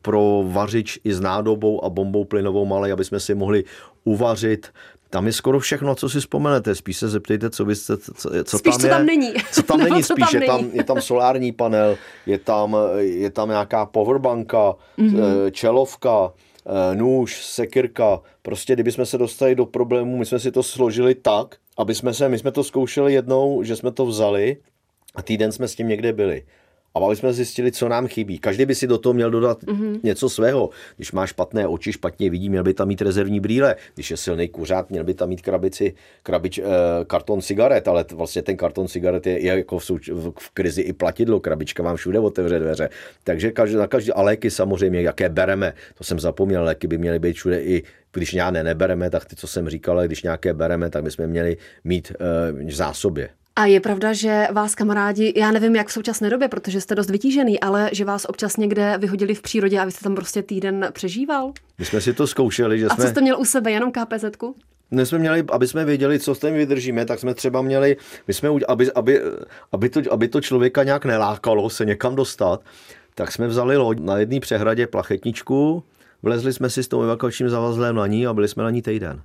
pro 0.03 0.45
vařič 0.47 1.01
i 1.05 1.15
s 1.15 1.21
nádobou 1.21 1.85
a 1.85 1.91
bombou 1.91 2.25
plynovou 2.25 2.67
malej, 2.67 2.93
aby 2.93 3.05
jsme 3.05 3.21
si 3.21 3.35
mohli 3.35 3.65
uvařit. 4.05 4.71
Tam 5.13 5.27
je 5.27 5.33
skoro 5.33 5.61
všechno, 5.61 5.95
co 5.95 6.09
si 6.09 6.21
vzpomenete. 6.21 6.75
Spíš 6.75 6.97
se 6.97 7.09
zeptejte, 7.09 7.51
co, 7.51 7.65
vy 7.65 7.77
jste, 7.77 7.97
co, 7.97 8.31
co 8.45 8.59
Spíš, 8.59 8.73
tam 8.75 8.81
co 8.81 8.87
je. 8.87 8.91
tam 8.91 9.07
není. 9.07 9.33
Co 9.53 9.63
tam 9.63 9.79
není, 9.91 10.03
co 10.05 10.15
spíš 10.15 10.31
tam 10.31 10.41
je, 10.43 10.47
tam, 10.47 10.61
není. 10.63 10.77
je 10.77 10.85
tam 10.85 11.01
solární 11.01 11.53
panel, 11.53 11.97
je 12.27 12.39
tam, 12.39 12.77
je 12.99 13.31
tam 13.31 13.49
nějaká 13.49 13.87
powerbanka, 13.87 14.75
Mhm. 14.97 15.17
mm-hmm. 15.17 15.51
čelovka, 15.51 16.33
eh, 16.67 16.95
nůž, 16.95 17.45
sekirka. 17.45 18.21
Prostě 18.43 18.73
kdybychom 18.75 19.07
se 19.07 19.19
dostali 19.19 19.55
do 19.55 19.67
problémů, 19.67 20.17
my 20.19 20.27
jsme 20.27 20.39
si 20.39 20.53
to 20.53 20.63
složili 20.63 21.15
tak, 21.15 21.57
aby 21.79 21.95
jsme 21.95 22.15
se, 22.15 22.29
my 22.29 22.39
jsme 22.39 22.51
to 22.53 22.65
zkoušeli 22.65 23.13
jednou, 23.15 23.63
že 23.63 23.77
jsme 23.77 23.91
to 23.93 24.07
vzali 24.07 24.57
a 25.15 25.23
týden 25.23 25.53
jsme 25.53 25.69
s 25.69 25.75
tím 25.75 25.89
někde 25.89 26.13
byli. 26.13 26.43
A 26.95 26.99
aby 27.07 27.17
jsme 27.17 27.33
zjistili, 27.33 27.73
co 27.73 27.89
nám 27.89 28.07
chybí. 28.07 28.39
Každý 28.39 28.67
by 28.67 28.75
si 28.75 28.87
do 28.87 28.99
toho 28.99 29.13
měl 29.13 29.31
dodat 29.31 29.63
Mhm. 29.63 29.83
mm-hmm. 29.83 30.01
něco 30.03 30.29
svého. 30.29 30.71
Když 30.97 31.13
má 31.13 31.27
špatné 31.27 31.67
oči, 31.67 31.93
špatně 31.93 32.31
vidí, 32.31 32.49
měl 32.51 32.63
by 32.65 32.75
tam 32.75 32.89
mít 32.89 33.03
rezervní 33.03 33.41
brýle. 33.41 33.77
Když 33.95 34.11
je 34.11 34.17
silný 34.17 34.49
kuřák, 34.49 34.91
měl 34.91 35.05
by 35.05 35.15
tam 35.15 35.29
mít 35.29 35.41
krabici, 35.43 35.95
krabič, 36.23 36.59
eh, 36.59 36.65
karton 37.07 37.41
cigaret, 37.41 37.89
ale 37.89 38.05
t- 38.05 38.15
vlastně 38.15 38.43
ten 38.43 38.57
karton 38.57 38.89
cigaret 38.89 39.27
je, 39.27 39.39
je 39.45 39.53
jako 39.57 39.79
v, 39.79 39.83
souč- 39.85 40.13
v, 40.15 40.33
v 40.39 40.51
krizi 40.51 40.83
i 40.83 40.93
platidlo. 40.93 41.41
Krabička 41.41 41.83
vám 41.83 41.97
všude 41.97 42.19
otevře 42.19 42.59
dveře. 42.59 42.89
Takže 43.25 43.51
každý, 43.51 43.77
na 43.77 43.87
každý, 43.87 44.13
a 44.13 44.23
léky 44.23 44.51
samozřejmě, 44.51 45.03
jaké 45.03 45.29
bereme, 45.29 45.73
to 45.99 46.05
jsem 46.05 46.21
zapomněl, 46.21 46.65
léky 46.65 46.87
by 46.87 46.99
měly 46.99 47.19
být 47.19 47.33
všude 47.37 47.63
i 47.63 47.83
když 48.15 48.33
nějaké 48.33 48.63
nebereme, 48.63 49.11
tak 49.11 49.25
ty, 49.25 49.37
co 49.37 49.47
jsem 49.47 49.69
říkal, 49.69 49.97
ale 49.99 50.07
když 50.07 50.23
nějaké 50.23 50.55
bereme, 50.55 50.91
tak 50.91 51.05
bychom 51.05 51.27
měli 51.27 51.57
mít 51.85 52.13
eh, 52.15 52.53
v 52.65 52.75
zásobě. 52.75 53.29
A 53.57 53.67
je 53.67 53.81
pravda, 53.81 54.13
že 54.13 54.49
vás 54.53 54.75
kamarádi, 54.75 55.33
já 55.37 55.51
nevím 55.51 55.77
jak 55.77 55.89
v 55.89 55.93
současné 55.93 56.31
době, 56.31 56.49
protože 56.49 56.81
jste 56.81 56.95
dost 56.95 57.11
vytížený, 57.11 57.61
ale 57.61 57.91
že 57.93 58.05
vás 58.05 58.27
občas 58.29 58.57
někde 58.57 58.99
vyhodili 58.99 59.35
v 59.35 59.43
přírodě 59.43 59.81
a 59.81 59.85
vy 59.85 59.91
jste 59.93 60.05
tam 60.05 60.15
prostě 60.15 60.43
týden 60.43 60.89
přežíval? 60.93 61.53
My 61.79 61.85
jsme 61.85 62.01
si 62.01 62.13
to 62.13 62.27
zkoušeli, 62.27 62.79
že 62.79 62.87
A 62.87 62.95
jsme... 62.95 63.05
co 63.05 63.11
jste 63.11 63.21
měl 63.21 63.41
u 63.41 63.45
sebe, 63.45 63.71
jenom 63.71 63.93
KPZ-ku? 63.93 64.55
My 64.91 65.07
jsme 65.07 65.19
měli, 65.19 65.45
aby 65.53 65.69
jsme 65.69 65.85
věděli, 65.85 66.19
co 66.19 66.35
s 66.35 66.39
tím 66.39 66.55
vydržíme, 66.55 67.05
tak 67.05 67.19
jsme 67.19 67.35
třeba 67.35 67.63
měli, 67.63 67.97
my 68.29 68.35
jsme, 68.35 68.49
aby, 68.69 68.93
aby, 68.93 69.21
aby, 69.73 69.89
to, 69.89 70.01
aby 70.13 70.29
to 70.29 70.41
člověka 70.41 70.85
nějak 70.85 71.05
nelákalo 71.05 71.71
se 71.71 71.85
někam 71.85 72.17
dostat, 72.17 72.61
tak 73.15 73.33
jsme 73.33 73.47
vzali 73.47 73.77
loď 73.77 73.99
na 74.01 74.19
jedné 74.19 74.41
přehradě 74.41 74.87
plachetničku, 74.87 75.85
vlezli 76.23 76.53
jsme 76.53 76.71
si 76.71 76.83
s 76.83 76.89
tou 76.89 77.03
evakuačním 77.03 77.49
zavazlem 77.49 77.97
na 77.97 78.07
ní 78.07 78.27
a 78.27 78.35
byli 78.35 78.49
jsme 78.49 78.63
na 78.63 78.71
ní 78.71 78.83
týden. 78.83 79.23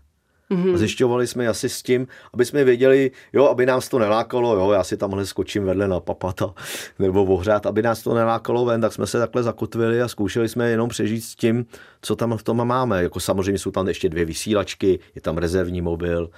Mm-hmm. 0.52 0.74
A 0.74 0.78
zjišťovali 0.78 1.28
jsme 1.28 1.48
asi 1.48 1.70
s 1.70 1.84
tím, 1.84 2.08
aby 2.34 2.46
jsme 2.46 2.64
věděli, 2.64 3.12
jo, 3.34 3.46
aby 3.46 3.66
nás 3.66 3.90
to 3.90 4.00
nelákalo, 4.00 4.56
jo, 4.56 4.72
já 4.72 4.84
si 4.84 4.98
tamhle 4.98 5.26
skočím 5.26 5.64
vedle 5.64 5.88
na 5.88 6.00
papata 6.00 6.54
nebo 7.00 7.26
ohřát, 7.26 7.66
aby 7.66 7.82
nás 7.82 8.04
to 8.04 8.14
nelákalo 8.14 8.66
ven, 8.66 8.82
tak 8.82 8.94
jsme 8.94 9.08
se 9.08 9.20
takhle 9.20 9.44
zakotvili 9.44 10.02
a 10.02 10.08
zkoušeli 10.08 10.50
jsme 10.50 10.70
jenom 10.70 10.90
přežít 10.90 11.24
s 11.24 11.36
tím, 11.36 11.66
co 12.02 12.16
tam 12.16 12.38
v 12.38 12.44
tom 12.44 12.68
máme. 12.68 13.04
Jako 13.04 13.20
samozřejmě 13.20 13.60
jsou 13.60 13.72
tam 13.72 13.88
ještě 13.88 14.10
dvě 14.10 14.26
vysílačky, 14.26 15.00
je 15.16 15.22
tam 15.22 15.38
rezervní 15.38 15.82
mobil, 15.82 16.30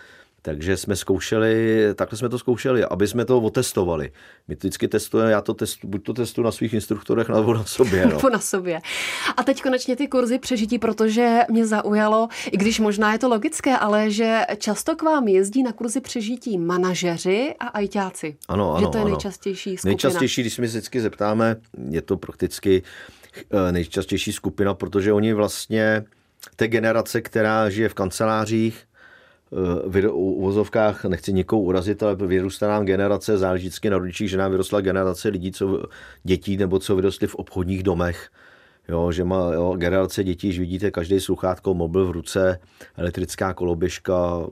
takže 0.41 0.77
jsme 0.77 0.95
zkoušeli, 0.95 1.79
takhle 1.95 2.17
jsme 2.17 2.29
to 2.29 2.39
zkoušeli, 2.39 2.85
aby 2.85 3.07
jsme 3.07 3.25
to 3.25 3.41
otestovali. 3.41 4.11
My 4.47 4.55
to 4.55 4.59
vždycky 4.59 4.87
testujeme, 4.87 5.31
já 5.31 5.41
to 5.41 5.53
testu, 5.53 5.87
buď 5.87 6.03
to 6.03 6.13
testuji 6.13 6.43
na 6.43 6.51
svých 6.51 6.73
instruktorech, 6.73 7.29
nebo 7.29 7.53
na 7.53 7.63
sobě. 7.63 8.05
No. 8.05 8.11
Nebo 8.15 8.29
na 8.29 8.39
sobě. 8.39 8.79
A 9.37 9.43
teď 9.43 9.61
konečně 9.61 9.95
ty 9.95 10.07
kurzy 10.07 10.39
přežití, 10.39 10.79
protože 10.79 11.39
mě 11.49 11.65
zaujalo, 11.65 12.27
i 12.51 12.57
když 12.57 12.79
možná 12.79 13.13
je 13.13 13.19
to 13.19 13.29
logické, 13.29 13.77
ale 13.77 14.11
že 14.11 14.41
často 14.57 14.95
k 14.95 15.01
vám 15.01 15.27
jezdí 15.27 15.63
na 15.63 15.71
kurzy 15.71 16.01
přežití 16.01 16.57
manažeři 16.57 17.55
a 17.59 17.67
ajťáci. 17.67 18.37
Ano, 18.47 18.75
že 18.79 18.83
ano, 18.83 18.91
to 18.91 18.97
je 18.97 19.01
ano. 19.01 19.09
nejčastější 19.09 19.77
skupina. 19.77 19.91
Nejčastější, 19.91 20.41
když 20.41 20.53
se 20.53 20.61
my 20.61 20.67
vždycky 20.67 21.01
zeptáme, 21.01 21.55
je 21.89 22.01
to 22.01 22.17
prakticky 22.17 22.83
eh, 23.51 23.71
nejčastější 23.71 24.33
skupina, 24.33 24.73
protože 24.73 25.13
oni 25.13 25.33
vlastně, 25.33 26.05
té 26.55 26.67
generace, 26.67 27.21
která 27.21 27.69
žije 27.69 27.89
v 27.89 27.93
kancelářích, 27.93 28.88
v 29.51 29.95
video- 29.95 30.13
uvozovkách, 30.15 31.05
nechci 31.05 31.33
nikoho 31.33 31.61
urazit, 31.61 32.03
ale 32.03 32.15
vyrůstá 32.15 32.67
nám 32.67 32.85
generace, 32.85 33.37
záleží 33.37 33.67
vždycky 33.67 33.89
na 33.89 33.97
rodičích, 33.97 34.29
že 34.29 34.37
nám 34.37 34.51
vyrostla 34.51 34.81
generace 34.81 35.29
lidí, 35.29 35.51
co 35.51 35.83
dětí 36.23 36.57
nebo 36.57 36.79
co 36.79 36.95
vyrostly 36.95 37.27
v 37.27 37.35
obchodních 37.35 37.83
domech. 37.83 38.29
Jo, 38.89 39.11
že 39.11 39.23
má 39.23 39.53
jo, 39.53 39.75
generace 39.77 40.23
dětí, 40.23 40.51
že 40.51 40.61
vidíte 40.61 40.91
každý 40.91 41.19
sluchátko, 41.19 41.73
mobil 41.73 42.07
v 42.07 42.11
ruce, 42.11 42.59
elektrická 42.97 43.53
koloběžka, 43.53 44.47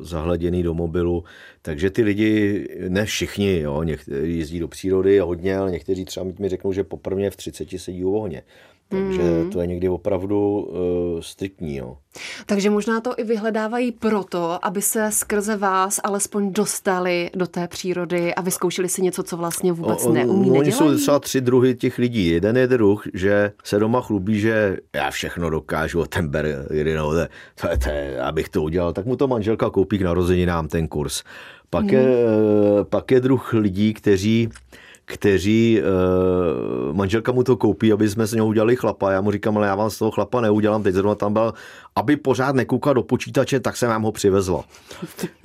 zahleděný 0.00 0.62
do 0.62 0.74
mobilu. 0.74 1.24
Takže 1.62 1.90
ty 1.90 2.02
lidi, 2.02 2.66
ne 2.88 3.04
všichni, 3.04 3.60
jo, 3.60 3.82
někteří 3.82 4.38
jezdí 4.38 4.60
do 4.60 4.68
přírody 4.68 5.18
hodně, 5.18 5.58
ale 5.58 5.70
někteří 5.70 6.04
třeba 6.04 6.26
mi 6.38 6.48
řeknou, 6.48 6.72
že 6.72 6.84
poprvé 6.84 7.30
v 7.30 7.36
30 7.36 7.68
sedí 7.76 8.04
u 8.04 8.12
ohně. 8.12 8.42
Takže 8.90 9.22
mm. 9.22 9.50
to 9.50 9.60
je 9.60 9.66
někdy 9.66 9.88
opravdu 9.88 10.60
uh, 10.60 11.20
striktní. 11.20 11.76
Jo. 11.76 11.96
Takže 12.46 12.70
možná 12.70 13.00
to 13.00 13.14
i 13.16 13.24
vyhledávají 13.24 13.92
proto, 13.92 14.58
aby 14.66 14.82
se 14.82 15.10
skrze 15.12 15.56
vás 15.56 16.00
alespoň 16.04 16.52
dostali 16.52 17.30
do 17.34 17.46
té 17.46 17.68
přírody 17.68 18.34
a 18.34 18.40
vyzkoušeli 18.40 18.88
si 18.88 19.02
něco, 19.02 19.22
co 19.22 19.36
vlastně 19.36 19.72
vůbec 19.72 20.04
O- 20.06 20.08
o- 20.08 20.12
neumí, 20.12 20.50
Oni 20.50 20.58
nedělají. 20.58 20.72
jsou 20.72 21.02
třeba 21.02 21.18
tři 21.18 21.40
druhy 21.40 21.74
těch 21.74 21.98
lidí. 21.98 22.26
Jeden 22.26 22.56
je 22.56 22.66
druh, 22.66 23.02
že 23.14 23.52
se 23.64 23.78
doma 23.78 24.00
chlubí, 24.00 24.40
že 24.40 24.76
já 24.96 25.10
všechno 25.10 25.50
dokážu, 25.50 26.04
ten 26.08 26.28
ber, 26.28 26.66
no, 26.96 27.10
to, 27.10 27.18
to, 27.60 27.68
to, 27.84 27.90
abych 28.22 28.48
to 28.48 28.62
udělal, 28.62 28.92
tak 28.92 29.06
mu 29.06 29.16
to 29.16 29.28
manželka 29.28 29.70
koupí 29.70 29.98
k 29.98 30.02
narozeninám 30.02 30.68
ten 30.68 30.88
kurz. 30.88 31.22
Pak, 31.70 31.84
Mhm. 31.84 31.94
je, 31.94 32.06
pak 32.84 33.10
je 33.10 33.20
druh 33.20 33.52
lidí, 33.52 33.94
kteří 33.94 34.48
kteří, 35.08 35.80
uh, 35.80 36.96
manželka 36.96 37.32
mu 37.32 37.42
to 37.42 37.56
koupí, 37.56 37.92
aby 37.92 38.08
jsme 38.08 38.26
z 38.26 38.32
něho 38.32 38.46
udělali 38.46 38.76
chlapa. 38.76 39.12
Já 39.12 39.20
mu 39.20 39.30
říkám, 39.30 39.56
ale 39.56 39.66
já 39.66 39.74
vám 39.74 39.90
z 39.90 39.98
toho 39.98 40.10
chlapa 40.10 40.40
neudělám, 40.40 40.82
teď 40.82 40.94
zrovna 40.94 41.14
tam 41.14 41.32
byl, 41.32 41.54
aby 41.96 42.16
pořád 42.16 42.54
nekoukal 42.54 42.94
do 42.94 43.02
počítače, 43.02 43.60
tak 43.60 43.76
jsem 43.76 43.88
vám 43.88 44.02
ho 44.02 44.12
přivezla. 44.12 44.64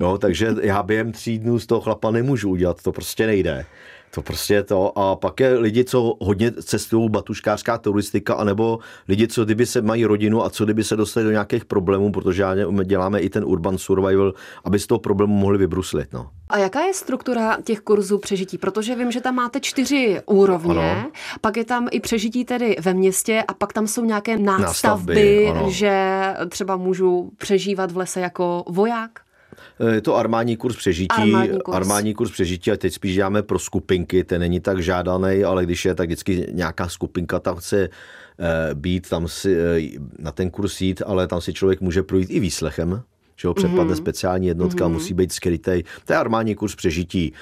Jo, 0.00 0.18
takže 0.18 0.54
já 0.62 0.82
během 0.82 1.12
tří 1.12 1.38
dnů 1.38 1.58
z 1.58 1.66
toho 1.66 1.80
chlapa 1.80 2.10
nemůžu 2.10 2.50
udělat, 2.50 2.82
to 2.82 2.92
prostě 2.92 3.26
nejde. 3.26 3.66
To 4.14 4.22
prostě 4.22 4.54
je 4.54 4.62
to. 4.62 4.98
A 4.98 5.16
pak 5.16 5.40
je 5.40 5.54
lidi, 5.58 5.84
co 5.84 6.14
hodně 6.20 6.52
cestují, 6.52 7.08
batuškářská 7.10 7.78
turistika, 7.78 8.34
anebo 8.34 8.78
lidi, 9.08 9.28
co 9.28 9.44
kdyby 9.44 9.66
se 9.66 9.82
mají 9.82 10.04
rodinu 10.04 10.44
a 10.44 10.50
co 10.50 10.64
kdyby 10.64 10.84
se 10.84 10.96
dostali 10.96 11.24
do 11.26 11.32
nějakých 11.32 11.64
problémů, 11.64 12.12
protože 12.12 12.42
já 12.42 12.54
děláme 12.84 13.20
i 13.20 13.30
ten 13.30 13.44
urban 13.46 13.78
survival, 13.78 14.34
aby 14.64 14.78
z 14.78 14.86
toho 14.86 14.98
problému 14.98 15.34
mohli 15.34 15.58
vybruslit. 15.58 16.12
No. 16.12 16.30
A 16.48 16.58
jaká 16.58 16.80
je 16.80 16.94
struktura 16.94 17.58
těch 17.64 17.80
kurzů 17.80 18.18
přežití? 18.18 18.58
Protože 18.58 18.94
vím, 18.96 19.10
že 19.12 19.20
tam 19.20 19.34
máte 19.34 19.60
čtyři 19.60 20.20
úrovně, 20.26 20.90
Ano. 20.92 21.10
pak 21.40 21.56
je 21.56 21.64
tam 21.64 21.88
i 21.90 22.00
přežití 22.00 22.44
tedy 22.44 22.76
ve 22.80 22.94
městě 22.94 23.44
a 23.48 23.54
pak 23.54 23.72
tam 23.72 23.86
jsou 23.86 24.04
nějaké 24.04 24.38
nástavby, 24.38 25.14
Nástavby, 25.14 25.48
ano. 25.48 25.70
že 25.70 26.14
třeba 26.48 26.76
můžu 26.76 27.30
přežívat 27.38 27.92
v 27.92 27.96
lese 27.96 28.20
jako 28.20 28.64
voják. 28.68 29.23
Je 29.92 30.00
to 30.00 30.16
armádní 30.16 30.56
kurz 30.56 30.76
přežití, 30.76 31.08
Armádní 31.22 31.58
kurz. 31.64 31.76
armádní 31.76 32.14
kurz 32.14 32.30
přežití 32.30 32.70
a 32.70 32.76
teď 32.76 32.94
spíš 32.94 33.14
děláme 33.14 33.42
pro 33.42 33.58
skupinky, 33.58 34.24
ten 34.24 34.40
není 34.40 34.60
tak 34.60 34.82
žádaný, 34.82 35.44
ale 35.44 35.64
když 35.64 35.84
je, 35.84 35.94
tak 35.94 36.08
vždycky 36.08 36.46
nějaká 36.52 36.88
skupinka 36.88 37.40
tam 37.40 37.56
chce 37.56 37.88
eh, 37.88 38.74
být, 38.74 39.08
tam 39.08 39.28
si 39.28 39.56
eh, 39.56 39.98
na 40.18 40.32
ten 40.32 40.50
kurz 40.50 40.80
jít, 40.80 41.02
ale 41.06 41.26
tam 41.26 41.40
si 41.40 41.52
člověk 41.52 41.80
může 41.80 42.02
projít 42.02 42.30
i 42.30 42.40
výslechem, 42.40 43.02
že 43.36 43.48
ho 43.48 43.54
přepadne 43.54 43.92
mm-hmm. 43.92 43.96
speciální 43.96 44.46
jednotka, 44.46 44.84
mm-hmm. 44.84 44.92
musí 44.92 45.14
být 45.14 45.32
skrytej. 45.32 45.84
To 46.04 46.12
je 46.12 46.16
armádní 46.16 46.54
kurz 46.54 46.74
přežití. 46.74 47.32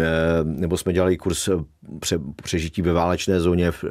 Eh, 0.00 0.06
Nebo 0.44 0.76
jsme 0.76 0.92
dělali 0.92 1.16
kurz 1.16 1.48
eh, 1.48 1.52
pře, 2.00 2.18
přežití 2.42 2.82
ve 2.82 2.92
válečné 2.92 3.40
zóně 3.40 3.68
eh, 3.68 3.88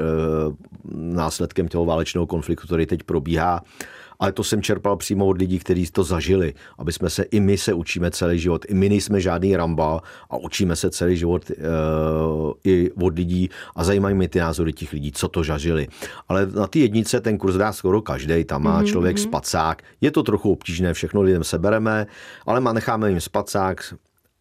následkem 0.95 1.67
toho 1.67 1.85
válečného 1.85 2.27
konfliktu, 2.27 2.67
který 2.67 2.85
teď 2.85 3.03
probíhá. 3.03 3.63
Ale 4.19 4.31
to 4.31 4.43
jsem 4.43 4.61
čerpal 4.61 4.97
přímo 4.97 5.27
od 5.27 5.37
lidí, 5.37 5.59
kteří 5.59 5.85
to 5.91 6.03
zažili, 6.03 6.53
aby 6.77 6.93
jsme 6.93 7.09
se, 7.09 7.23
i 7.23 7.39
my 7.39 7.57
se 7.57 7.73
učíme 7.73 8.11
celý 8.11 8.39
život, 8.39 8.65
i 8.69 8.73
my 8.73 8.89
nejsme 8.89 9.21
žádný 9.21 9.55
ramba 9.55 10.01
a 10.29 10.37
učíme 10.37 10.75
se 10.75 10.89
celý 10.89 11.17
život 11.17 11.49
uh, 11.49 12.51
i 12.63 12.91
od 12.91 13.15
lidí 13.15 13.49
a 13.75 13.83
zajímají 13.83 14.15
mě 14.15 14.27
ty 14.27 14.39
názory 14.39 14.73
těch 14.73 14.93
lidí, 14.93 15.11
co 15.11 15.27
to 15.27 15.43
zažili. 15.43 15.87
Ale 16.27 16.47
na 16.47 16.67
ty 16.67 16.79
jednice 16.79 17.21
ten 17.21 17.37
kurz 17.37 17.55
dá 17.55 17.73
skoro 17.73 18.01
každý, 18.01 18.43
tam 18.43 18.63
má 18.63 18.83
člověk 18.83 19.17
spacák, 19.17 19.83
je 20.01 20.11
to 20.11 20.23
trochu 20.23 20.51
obtížné, 20.51 20.93
všechno 20.93 21.21
lidem 21.21 21.43
sebereme, 21.43 22.07
ale 22.45 22.59
má, 22.59 22.73
necháme 22.73 23.09
jim 23.09 23.21
spacák, 23.21 23.93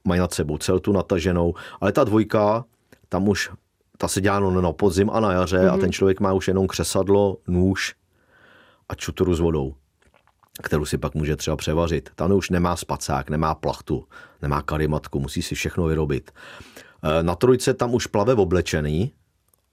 mají 0.04 0.20
nad 0.20 0.34
sebou 0.34 0.58
celtu 0.58 0.92
nataženou, 0.92 1.54
ale 1.80 1.92
ta 1.92 2.04
dvojka, 2.04 2.64
tam 3.08 3.28
už 3.28 3.50
ta 3.98 4.08
se 4.08 4.20
dělá 4.20 4.40
no, 4.40 4.60
na 4.60 4.72
podzim 4.72 5.10
a 5.10 5.20
na 5.20 5.32
jaře 5.32 5.58
mm-hmm. 5.58 5.74
a 5.74 5.76
ten 5.76 5.92
člověk 5.92 6.20
má 6.20 6.32
už 6.32 6.48
jenom 6.48 6.66
křesadlo, 6.66 7.36
nůž 7.48 7.94
a 8.88 8.94
čutru 8.94 9.34
s 9.34 9.40
vodou, 9.40 9.74
kterou 10.62 10.84
si 10.84 10.98
pak 10.98 11.14
může 11.14 11.36
třeba 11.36 11.56
převařit. 11.56 12.10
Tam 12.14 12.32
už 12.32 12.50
nemá 12.50 12.76
spacák, 12.76 13.30
nemá 13.30 13.54
plachtu, 13.54 14.04
nemá 14.42 14.62
karimatku, 14.62 15.20
musí 15.20 15.42
si 15.42 15.54
všechno 15.54 15.84
vyrobit. 15.86 16.30
E, 17.02 17.22
Na 17.22 17.34
trojce 17.34 17.74
tam 17.74 17.94
už 17.94 18.06
plave 18.06 18.34
oblečený, 18.34 19.12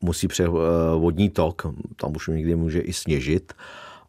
musí 0.01 0.27
pře 0.27 0.47
vodní 0.97 1.29
tok, 1.29 1.67
tam 1.95 2.15
už 2.15 2.27
někdy 2.27 2.55
může 2.55 2.79
i 2.79 2.93
sněžit 2.93 3.53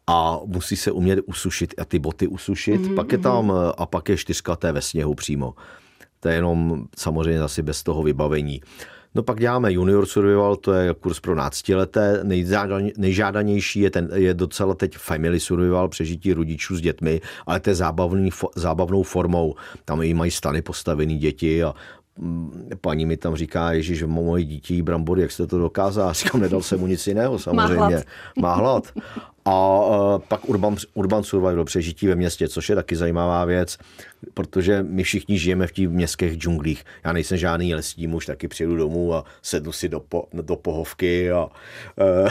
a 0.07 0.39
musí 0.45 0.75
se 0.75 0.91
umět 0.91 1.19
usušit 1.25 1.73
a 1.77 1.85
ty 1.85 1.99
boty 1.99 2.27
usušit. 2.27 2.81
Mm-hmm. 2.81 2.95
Pak 2.95 3.11
je 3.11 3.17
tam 3.17 3.53
a 3.77 3.85
pak 3.85 4.09
je 4.09 4.17
čtyřkaté 4.17 4.71
ve 4.71 4.81
sněhu 4.81 5.15
přímo. 5.15 5.53
To 6.19 6.29
je 6.29 6.35
jenom 6.35 6.87
samozřejmě 6.97 7.41
asi 7.41 7.61
bez 7.61 7.83
toho 7.83 8.03
vybavení. 8.03 8.61
No 9.15 9.23
pak 9.23 9.39
děláme 9.39 9.73
junior 9.73 10.05
survival, 10.05 10.55
to 10.55 10.73
je 10.73 10.93
kurz 10.93 11.19
pro 11.19 11.35
náctileté. 11.35 12.23
Nejžádanější 12.97 13.79
je, 13.79 13.89
ten, 13.89 14.09
je 14.13 14.33
docela 14.33 14.75
teď 14.75 14.97
family 14.97 15.39
survival, 15.39 15.87
přežití 15.87 16.33
rodičů 16.33 16.75
s 16.75 16.81
dětmi, 16.81 17.21
ale 17.45 17.59
to 17.59 17.69
je 17.69 17.75
zábavný, 17.75 18.29
zábavnou 18.55 19.03
formou. 19.03 19.55
Tam 19.85 20.01
i 20.01 20.13
mají 20.13 20.31
stany 20.31 20.61
postavený 20.61 21.17
děti 21.17 21.63
a 21.63 21.73
mm, 22.17 22.69
paní 22.81 23.05
mi 23.05 23.17
tam 23.17 23.35
říká, 23.35 23.71
Ježíš, 23.71 24.03
moje 24.03 24.43
dítě 24.43 24.83
brambory, 24.83 25.21
jak 25.21 25.31
jste 25.31 25.47
to 25.47 25.57
dokázal? 25.57 26.13
Říkám, 26.13 26.41
nedal 26.41 26.61
jsem 26.61 26.79
mu 26.79 26.87
nic 26.87 27.07
jiného, 27.07 27.39
samozřejmě. 27.39 27.77
Má 27.77 27.87
hlad. 27.87 28.03
Má 28.39 28.55
hlad. 28.55 28.93
A 29.47 29.79
uh, 29.79 30.19
pak 30.27 30.49
urban, 30.49 30.75
urban 30.93 31.23
survival, 31.23 31.65
přežití 31.65 32.07
ve 32.07 32.15
městě, 32.15 32.47
což 32.47 32.69
je 32.69 32.75
taky 32.75 32.95
zajímavá 32.95 33.45
věc, 33.45 33.77
protože 34.33 34.85
my 34.89 35.03
všichni 35.03 35.39
žijeme 35.39 35.67
v 35.67 35.71
těch 35.71 35.89
městských 35.89 36.33
džunglích. 36.33 36.83
Já 37.03 37.13
nejsem 37.13 37.37
žádný 37.37 37.75
lesní 37.75 38.07
muž, 38.07 38.25
taky 38.25 38.47
přijdu 38.47 38.75
domů 38.75 39.13
a 39.13 39.23
sednu 39.41 39.71
si 39.71 39.89
do, 39.89 39.99
po, 39.99 40.23
do 40.33 40.55
pohovky. 40.55 41.31
A, 41.31 41.45
uh, 41.45 42.29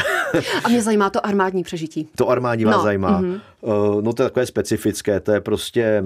a 0.64 0.68
mě 0.68 0.82
zajímá 0.82 1.10
to 1.10 1.26
armádní 1.26 1.62
přežití. 1.62 2.08
To 2.16 2.28
armádní 2.28 2.64
vás 2.64 2.76
no, 2.76 2.82
zajímá. 2.82 3.22
Mm-hmm. 3.22 3.40
No 4.02 4.12
to 4.12 4.22
je 4.22 4.28
takové 4.28 4.46
specifické, 4.46 5.20
to 5.20 5.32
je 5.32 5.40
prostě 5.40 6.04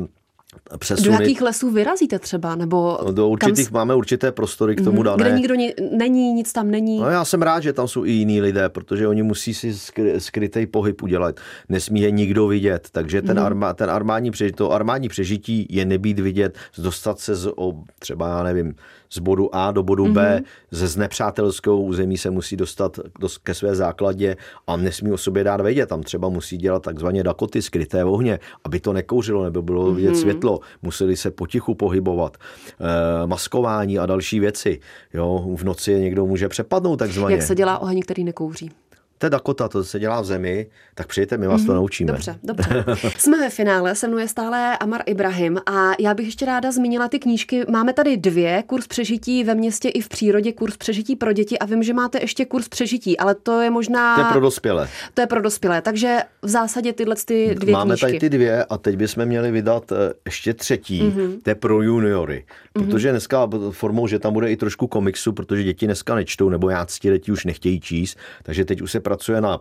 přesuny. 0.79 1.17
Do 1.17 1.23
jakých 1.23 1.41
lesů 1.41 1.71
vyrazíte 1.71 2.19
třeba? 2.19 2.55
Nebo 2.55 2.99
no, 3.05 3.13
do 3.13 3.29
určitých 3.29 3.69
kam... 3.69 3.75
máme 3.75 3.95
určité 3.95 4.33
prostory 4.33 4.77
k 4.77 4.85
tomu 4.85 4.97
mhm. 4.97 5.05
dané. 5.05 5.25
Kde 5.25 5.37
nikdo 5.37 5.55
ni- 5.55 5.75
není, 5.93 6.33
nic 6.33 6.53
tam 6.53 6.71
není. 6.71 7.01
No 7.01 7.11
já 7.11 7.25
jsem 7.25 7.43
rád, 7.43 7.61
že 7.61 7.73
tam 7.73 7.89
jsou 7.89 8.05
i 8.05 8.11
jiní 8.11 8.41
lidé, 8.41 8.69
protože 8.69 9.09
oni 9.09 9.23
musí 9.23 9.55
si 9.55 9.71
skry- 9.71 10.17
skrytý 10.17 10.67
pohyb 10.67 11.03
udělat. 11.03 11.41
Nesmí 11.69 12.01
je 12.01 12.11
nikdo 12.11 12.47
vidět, 12.47 12.89
takže 12.93 13.23
ten, 13.23 13.39
mm. 13.39 13.47
arma, 13.47 13.75
ten 13.75 13.91
armádní, 13.91 14.31
přežití, 14.31 14.57
to 14.57 14.73
armádní 14.73 15.09
přežití 15.09 15.67
je 15.71 15.85
nebýt 15.85 16.19
vidět, 16.19 16.59
dostat 16.79 17.19
se 17.19 17.35
z, 17.35 17.53
o, 17.57 17.83
třeba, 17.99 18.29
já 18.29 18.43
nevím, 18.43 18.75
z 19.11 19.19
bodu 19.19 19.55
A 19.55 19.71
do 19.71 19.83
bodu 19.83 20.05
mm-hmm. 20.05 20.13
B, 20.13 20.35
mhm. 20.35 20.45
ze 20.71 20.89
znepřátelskou 20.89 21.83
území 21.83 22.19
se 22.19 22.31
musí 22.31 22.57
dostat 22.57 22.99
do, 23.21 23.29
ke 23.43 23.55
své 23.55 23.75
základě 23.75 24.37
a 24.67 24.77
nesmí 24.77 25.13
o 25.13 25.19
sobě 25.19 25.45
dát 25.45 25.61
vědět. 25.61 25.87
Tam 25.87 26.03
třeba 26.03 26.29
musí 26.29 26.57
dělat 26.57 26.83
takzvaně 26.83 27.23
dakoty, 27.23 27.63
skryté 27.63 28.05
ohně, 28.05 28.39
aby 28.65 28.81
to 28.81 28.93
nekouřilo, 28.93 29.45
nebo 29.45 29.63
bylo 29.63 29.93
vidět 29.93 30.11
mm-hmm. 30.11 30.21
světlo. 30.21 30.61
Museli 30.83 31.17
se 31.17 31.31
potichu 31.31 31.75
pohybovat. 31.75 32.37
E, 32.37 33.27
maskování 33.27 33.99
a 33.99 34.07
další 34.07 34.41
věci. 34.41 34.81
Jo, 35.15 35.47
v 35.57 35.65
noci 35.65 35.95
někdo 35.95 36.27
může 36.27 36.49
přepadnout 36.49 36.99
takzvaně. 36.99 37.35
Jak 37.35 37.43
se 37.43 37.55
dělá 37.55 37.79
oheň, 37.79 38.03
který 38.03 38.25
nekouří? 38.25 38.71
To 39.19 39.29
Dakota, 39.29 39.69
to 39.69 39.85
se 39.85 39.99
dělá 39.99 40.21
v 40.21 40.25
zemi, 40.25 40.67
tak 40.95 41.07
přijďte, 41.07 41.37
my 41.37 41.47
vás 41.47 41.61
mm-hmm. 41.61 41.67
to 41.67 41.73
mhm. 41.73 41.81
naučíme. 41.81 42.13
Dobře, 42.13 42.39
dobře. 42.43 42.85
Jsme 43.19 43.41
ve 43.41 43.51
finále, 43.51 43.95
se 43.95 44.09
mnou 44.09 44.19
je 44.19 44.29
stále 44.29 44.79
Amar 44.79 45.03
Ibrahim 45.07 45.59
a 45.67 45.91
já 45.99 46.15
bych 46.15 46.27
ještě 46.27 46.45
ráda 46.45 46.73
zmínila 46.73 47.09
ty 47.09 47.19
knížky. 47.19 47.65
Máme 47.71 47.93
tady 47.93 48.17
dvě, 48.17 48.63
kurz 48.67 48.87
přežití 48.87 49.45
ve 49.45 49.55
městě 49.55 49.89
i 49.89 50.01
v 50.01 50.09
přírodě, 50.09 50.53
kurz 50.53 50.77
přežití 50.77 51.17
pro 51.17 51.33
děti 51.33 51.59
a 51.59 51.67
vím, 51.67 51.83
že 51.83 51.95
máte 51.95 52.19
ještě 52.21 52.45
kurz 52.45 52.69
přežití, 52.69 53.19
ale 53.19 53.35
to 53.35 53.61
je 53.61 53.71
možná... 53.71 54.15
To 54.15 54.21
je 54.21 54.27
pro 54.27 54.41
dospělé. 54.41 54.89
To 55.15 55.21
je 55.21 55.27
pro 55.27 55.43
dospělé, 55.43 55.83
takže 55.83 56.19
v 56.43 56.49
zásadě 56.49 56.93
tyhle 56.93 57.15
ty 57.25 57.55
dvě 57.55 57.73
Máme 57.73 57.95
knížky. 57.95 58.07
tady 58.07 58.19
ty 58.19 58.29
dvě 58.29 58.65
a 58.65 58.79
teď 58.79 58.97
bychom 58.97 59.27
měli 59.27 59.51
vydat 59.51 59.93
eh, 59.93 60.15
ještě 60.25 60.55
třetí, 60.55 61.03
mm-hmm. 61.03 61.39
to 61.43 61.51
je 61.51 61.55
pro 61.55 61.83
juniory. 61.83 62.45
Mhm. 62.75 62.87
Protože 62.87 63.11
dneska 63.11 63.51
formou, 63.71 64.07
že 64.07 64.19
tam 64.19 64.33
bude 64.33 64.51
i 64.51 64.57
trošku 64.57 64.87
komiksu, 64.87 65.33
protože 65.33 65.63
děti 65.63 65.87
dneska 65.87 66.15
nečtou, 66.15 66.49
nebo 66.49 66.71
jáctiletí 66.71 67.33
už 67.33 67.45
nechtějí 67.45 67.81
číst, 67.81 68.19
takže 68.43 68.65
teď 68.65 68.81
už 68.81 68.93
se 68.93 69.01
pracuje 69.09 69.41
na 69.41 69.61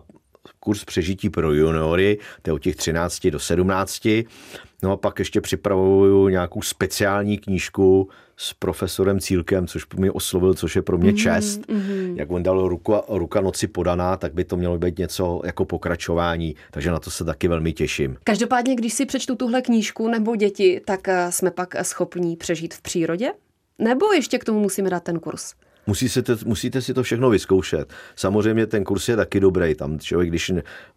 kurz 0.60 0.84
přežití 0.84 1.30
pro 1.30 1.52
juniory, 1.52 2.18
to 2.42 2.50
je 2.50 2.54
od 2.54 2.58
těch 2.58 2.76
13 2.76 3.26
do 3.26 3.38
17. 3.38 4.08
No 4.82 4.92
a 4.92 4.96
pak 4.96 5.18
ještě 5.18 5.40
připravuju 5.40 6.28
nějakou 6.28 6.62
speciální 6.62 7.38
knížku 7.38 8.08
s 8.36 8.52
profesorem 8.52 9.20
Cílkem, 9.20 9.66
což 9.66 9.86
mě 9.96 10.10
oslovil, 10.10 10.54
což 10.54 10.76
je 10.76 10.82
pro 10.82 10.98
mě 10.98 11.10
mhm, 11.10 11.16
čest. 11.16 11.60
Mm-hmm. 11.60 12.16
Jak 12.16 12.30
on 12.30 12.42
dal 12.42 12.68
ruku, 12.68 12.94
ruka 13.08 13.40
noci 13.40 13.66
podaná, 13.66 14.16
tak 14.16 14.34
by 14.34 14.44
to 14.44 14.56
mělo 14.56 14.78
být 14.78 14.98
něco 14.98 15.40
jako 15.44 15.64
pokračování, 15.64 16.54
takže 16.70 16.90
na 16.90 16.98
to 16.98 17.10
se 17.10 17.24
taky 17.24 17.48
velmi 17.48 17.72
těším. 17.72 18.16
Každopádně, 18.24 18.74
když 18.74 18.92
si 18.92 19.06
přečtu 19.06 19.36
tuhle 19.36 19.62
knížku 19.62 20.08
nebo 20.08 20.36
děti, 20.36 20.80
tak 20.84 21.08
eh, 21.08 21.32
jsme 21.32 21.50
pak 21.50 21.74
schopní 21.82 22.36
přežít 22.36 22.74
v 22.74 22.82
přírodě? 22.82 23.32
Nebo 23.78 24.12
ještě 24.12 24.38
k 24.38 24.44
tomu 24.44 24.60
musíme 24.60 24.90
dát 24.90 25.02
ten 25.02 25.18
kurz? 25.18 25.54
Musí 25.88 26.22
to, 26.22 26.36
musíte 26.44 26.82
si 26.82 26.94
to 26.94 27.02
všechno 27.02 27.30
vyzkoušet. 27.30 27.92
Samozřejmě 28.16 28.66
ten 28.66 28.84
kurz 28.84 29.08
je 29.08 29.16
taky 29.16 29.40
dobrý. 29.40 29.74
Tam 29.74 29.98
člověk, 29.98 30.28
když 30.28 30.52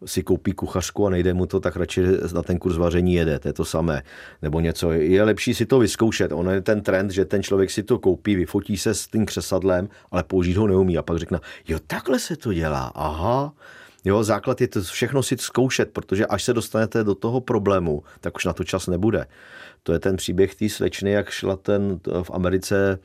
si 0.06 0.23
koupí 0.23 0.51
kuchařku 0.51 1.08
a 1.08 1.10
nejde 1.10 1.34
mu 1.34 1.45
to, 1.45 1.60
tak 1.60 1.75
radši 1.75 2.04
na 2.34 2.41
ten 2.41 2.60
kurz 2.60 2.77
vaření 2.77 3.13
jede. 3.13 3.39
To 3.39 3.47
je 3.47 3.54
to 3.54 3.65
samé. 3.65 4.04
Nebo 4.41 4.60
něco. 4.60 4.91
Je 4.91 5.23
lepší 5.23 5.54
si 5.54 5.65
to 5.65 5.80
vyzkoušet. 5.80 6.32
On 6.32 6.49
je 6.49 6.62
ten 6.62 6.82
trend, 6.82 7.12
že 7.12 7.25
ten 7.25 7.43
člověk 7.43 7.71
si 7.71 7.84
to 7.84 7.99
koupí, 7.99 8.36
vyfotí 8.36 8.77
se 8.77 8.93
s 8.93 9.08
tím 9.08 9.25
křesadlem, 9.25 9.89
ale 10.12 10.23
použít 10.23 10.58
ho 10.58 10.67
neumí. 10.67 10.97
A 10.97 11.01
pak 11.01 11.17
řekne, 11.17 11.39
jo, 11.67 11.80
takhle 11.88 12.19
se 12.19 12.36
to 12.36 12.54
dělá. 12.54 12.91
Aha. 12.95 13.54
Jo, 14.06 14.23
základ 14.23 14.62
je 14.62 14.67
to 14.67 14.82
všechno 14.82 15.23
si 15.23 15.38
zkoušet, 15.39 15.91
protože 15.91 16.25
až 16.25 16.43
se 16.43 16.54
dostanete 16.54 17.04
do 17.04 17.15
toho 17.15 17.41
problému, 17.41 18.04
tak 18.19 18.36
už 18.36 18.45
na 18.45 18.54
to 18.54 18.63
čas 18.63 18.88
nebude. 18.88 19.25
To 19.84 19.93
je 19.93 19.99
ten 19.99 20.15
příběh 20.15 20.56
té 20.56 20.69
slečny, 20.69 21.12
jak 21.12 21.30
šla 21.30 21.56
ten 21.56 21.99
v 22.23 22.32
Americe 22.32 22.99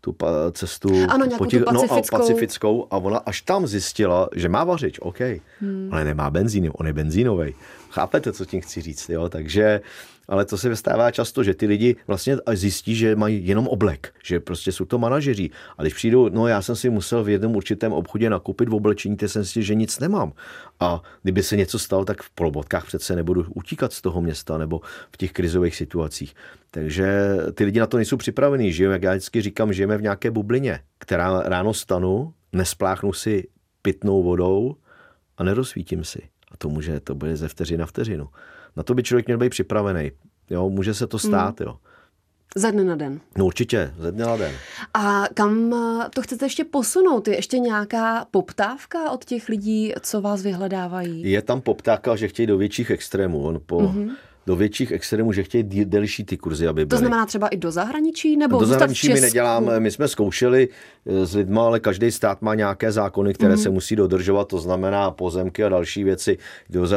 tu 0.00 0.16
cestu 0.52 0.88
ano, 1.08 1.26
po 1.38 1.46
těch, 1.46 1.60
tu 1.60 1.64
pacifickou. 1.64 2.16
No, 2.16 2.18
a 2.18 2.18
pacifickou 2.18 2.86
a 2.90 2.96
ona 2.96 3.18
až 3.18 3.42
tam 3.42 3.66
zjistila, 3.66 4.28
že 4.34 4.48
má 4.48 4.64
vařič, 4.64 4.98
OK, 5.00 5.20
hmm. 5.60 5.88
ale 5.92 6.04
nemá 6.04 6.30
benzín, 6.30 6.70
on 6.72 6.86
je 6.86 6.92
benzínový. 6.92 7.54
Chápete, 7.90 8.32
co 8.32 8.44
tím 8.44 8.60
chci 8.60 8.80
říct, 8.80 9.08
jo? 9.08 9.28
Takže 9.28 9.80
ale 10.28 10.44
to 10.44 10.58
se 10.58 10.76
stává 10.76 11.10
často, 11.10 11.42
že 11.42 11.54
ty 11.54 11.66
lidi 11.66 11.96
vlastně 12.06 12.36
zjistí, 12.52 12.94
že 12.94 13.16
mají 13.16 13.46
jenom 13.46 13.68
oblek, 13.68 14.14
že 14.24 14.40
prostě 14.40 14.72
jsou 14.72 14.84
to 14.84 14.98
manažeři. 14.98 15.50
A 15.78 15.82
když 15.82 15.94
přijdu, 15.94 16.28
no 16.28 16.46
já 16.46 16.62
jsem 16.62 16.76
si 16.76 16.90
musel 16.90 17.24
v 17.24 17.28
jednom 17.28 17.56
určitém 17.56 17.92
obchodě 17.92 18.30
nakoupit 18.30 18.68
v 18.68 18.74
oblečení, 18.74 19.16
ty 19.16 19.28
jsem 19.28 19.44
si, 19.44 19.62
že 19.62 19.74
nic 19.74 19.98
nemám. 19.98 20.32
A 20.80 21.02
kdyby 21.22 21.42
se 21.42 21.56
něco 21.56 21.78
stalo, 21.78 22.04
tak 22.04 22.22
v 22.22 22.30
polobotkách 22.30 22.86
přece 22.86 23.16
nebudu 23.16 23.46
utíkat 23.54 23.92
z 23.92 24.00
toho 24.00 24.20
města 24.20 24.58
nebo 24.58 24.80
v 25.12 25.16
těch 25.16 25.32
krizových 25.32 25.76
situacích. 25.76 26.34
Takže 26.70 27.36
ty 27.54 27.64
lidi 27.64 27.80
na 27.80 27.86
to 27.86 27.96
nejsou 27.96 28.16
připravení. 28.16 28.72
Žijeme, 28.72 28.94
jak 28.94 29.02
já 29.02 29.10
vždycky 29.10 29.42
říkám, 29.42 29.72
žijeme 29.72 29.98
v 29.98 30.02
nějaké 30.02 30.30
bublině, 30.30 30.80
která 30.98 31.42
ráno 31.42 31.74
stanu, 31.74 32.32
nespláchnu 32.52 33.12
si 33.12 33.48
pitnou 33.82 34.22
vodou 34.22 34.76
a 35.38 35.44
nerozsvítím 35.44 36.04
si. 36.04 36.22
A 36.50 36.56
to 36.56 36.68
může, 36.68 37.00
to 37.00 37.14
bude 37.14 37.36
ze 37.36 37.48
vteřiny 37.48 37.78
na 37.78 37.86
vteřinu. 37.86 38.28
Na 38.76 38.82
to 38.82 38.94
by 38.94 39.02
člověk 39.02 39.26
měl 39.26 39.38
být 39.38 39.50
připravený. 39.50 40.10
Jo, 40.50 40.70
může 40.70 40.94
se 40.94 41.06
to 41.06 41.18
stát, 41.18 41.60
hmm. 41.60 41.68
jo. 41.68 41.76
Ze 42.56 42.72
dne 42.72 42.84
na 42.84 42.96
den. 42.96 43.20
No 43.36 43.46
určitě, 43.46 43.94
ze 43.98 44.12
dne 44.12 44.24
na 44.24 44.36
den. 44.36 44.52
A 44.94 45.24
kam 45.34 45.74
eh, 45.74 46.08
to 46.14 46.22
chcete 46.22 46.44
ještě 46.44 46.64
posunout? 46.64 47.28
Je 47.28 47.36
ještě 47.36 47.58
nějaká 47.58 48.26
poptávka 48.30 49.10
od 49.10 49.24
těch 49.24 49.48
lidí, 49.48 49.92
co 50.00 50.20
vás 50.20 50.42
vyhledávají? 50.42 51.30
Je 51.30 51.42
tam 51.42 51.60
poptávka, 51.60 52.16
že 52.16 52.28
chtějí 52.28 52.46
do 52.46 52.58
větších 52.58 52.90
extrémů. 52.90 53.42
On 53.42 53.60
po, 53.66 53.78
mm-hmm 53.78 54.10
do 54.48 54.56
větších 54.56 54.92
extrémů, 54.92 55.32
že 55.32 55.42
chtějí 55.42 55.64
delší 55.84 56.24
ty 56.24 56.36
kurzy, 56.36 56.68
aby 56.68 56.84
byly. 56.86 56.88
To 56.88 56.96
znamená 56.96 57.26
třeba 57.26 57.48
i 57.48 57.56
do 57.56 57.70
zahraničí? 57.70 58.36
Nebo 58.36 58.58
do 58.60 58.66
zahraničí 58.66 59.12
my 59.12 59.20
neděláme, 59.20 59.80
my 59.80 59.90
jsme 59.90 60.08
zkoušeli 60.08 60.68
eh, 61.06 61.26
s 61.26 61.34
lidmi, 61.34 61.58
ale 61.60 61.80
každý 61.80 62.10
stát 62.10 62.42
má 62.42 62.54
nějaké 62.54 62.92
zákony, 62.92 63.34
které 63.34 63.54
mm-hmm. 63.54 63.62
se 63.62 63.70
musí 63.70 63.96
dodržovat, 63.96 64.48
to 64.48 64.58
znamená 64.58 65.10
pozemky 65.10 65.64
a 65.64 65.68
další 65.68 66.04
věci. 66.04 66.38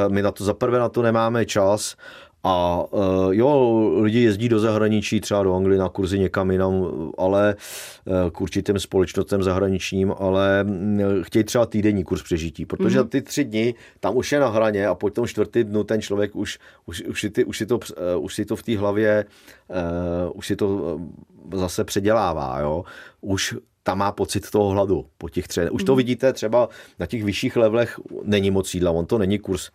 My 0.07 0.21
na 0.21 0.31
to 0.31 0.43
zaprvé 0.43 0.79
na 0.79 0.89
to 0.89 1.01
nemáme 1.01 1.45
čas 1.45 1.95
a 2.43 2.85
uh, 2.91 3.33
jo, 3.33 3.91
lidi 4.01 4.19
jezdí 4.19 4.49
do 4.49 4.59
zahraničí, 4.59 5.21
třeba 5.21 5.43
do 5.43 5.55
Anglie 5.55 5.79
na 5.79 5.89
kurzy 5.89 6.19
někam 6.19 6.51
jinam, 6.51 6.87
ale 7.17 7.55
uh, 8.05 8.29
k 8.31 8.41
určitým 8.41 8.79
společnostem 8.79 9.43
zahraničním, 9.43 10.13
ale 10.19 10.65
chtějí 11.21 11.43
třeba 11.43 11.65
týdenní 11.65 12.03
kurz 12.03 12.23
přežití, 12.23 12.65
protože 12.65 12.99
mm-hmm. 12.99 13.09
ty 13.09 13.21
tři 13.21 13.43
dny 13.43 13.75
tam 13.99 14.17
už 14.17 14.31
je 14.31 14.39
na 14.39 14.47
hraně 14.47 14.87
a 14.87 14.95
po 14.95 15.09
tom 15.09 15.27
čtvrtý 15.27 15.63
dnu 15.63 15.83
ten 15.83 16.01
člověk 16.01 16.35
už, 16.35 16.59
už, 16.85 17.03
už, 17.03 17.21
si, 17.21 17.29
ty, 17.29 17.45
už, 17.45 17.57
si, 17.57 17.65
to, 17.65 17.75
uh, 17.75 18.23
už 18.23 18.35
si 18.35 18.45
to 18.45 18.55
v 18.55 18.63
té 18.63 18.77
hlavě 18.77 19.25
uh, 19.67 20.37
už 20.37 20.47
si 20.47 20.55
to 20.55 20.99
zase 21.53 21.83
předělává, 21.83 22.59
jo. 22.59 22.83
Už 23.21 23.55
tam 23.83 23.97
má 23.97 24.11
pocit 24.11 24.51
toho 24.51 24.69
hladu 24.69 25.05
po 25.17 25.29
těch 25.29 25.47
třech. 25.47 25.71
Už 25.71 25.83
to 25.83 25.91
mhm. 25.91 25.97
vidíte 25.97 26.33
třeba 26.33 26.69
na 26.99 27.05
těch 27.05 27.23
vyšších 27.23 27.55
levelech 27.55 27.99
není 28.23 28.51
moc 28.51 28.73
jídla, 28.73 28.91
on 28.91 29.05
to 29.05 29.17
není 29.17 29.39
kurz 29.39 29.69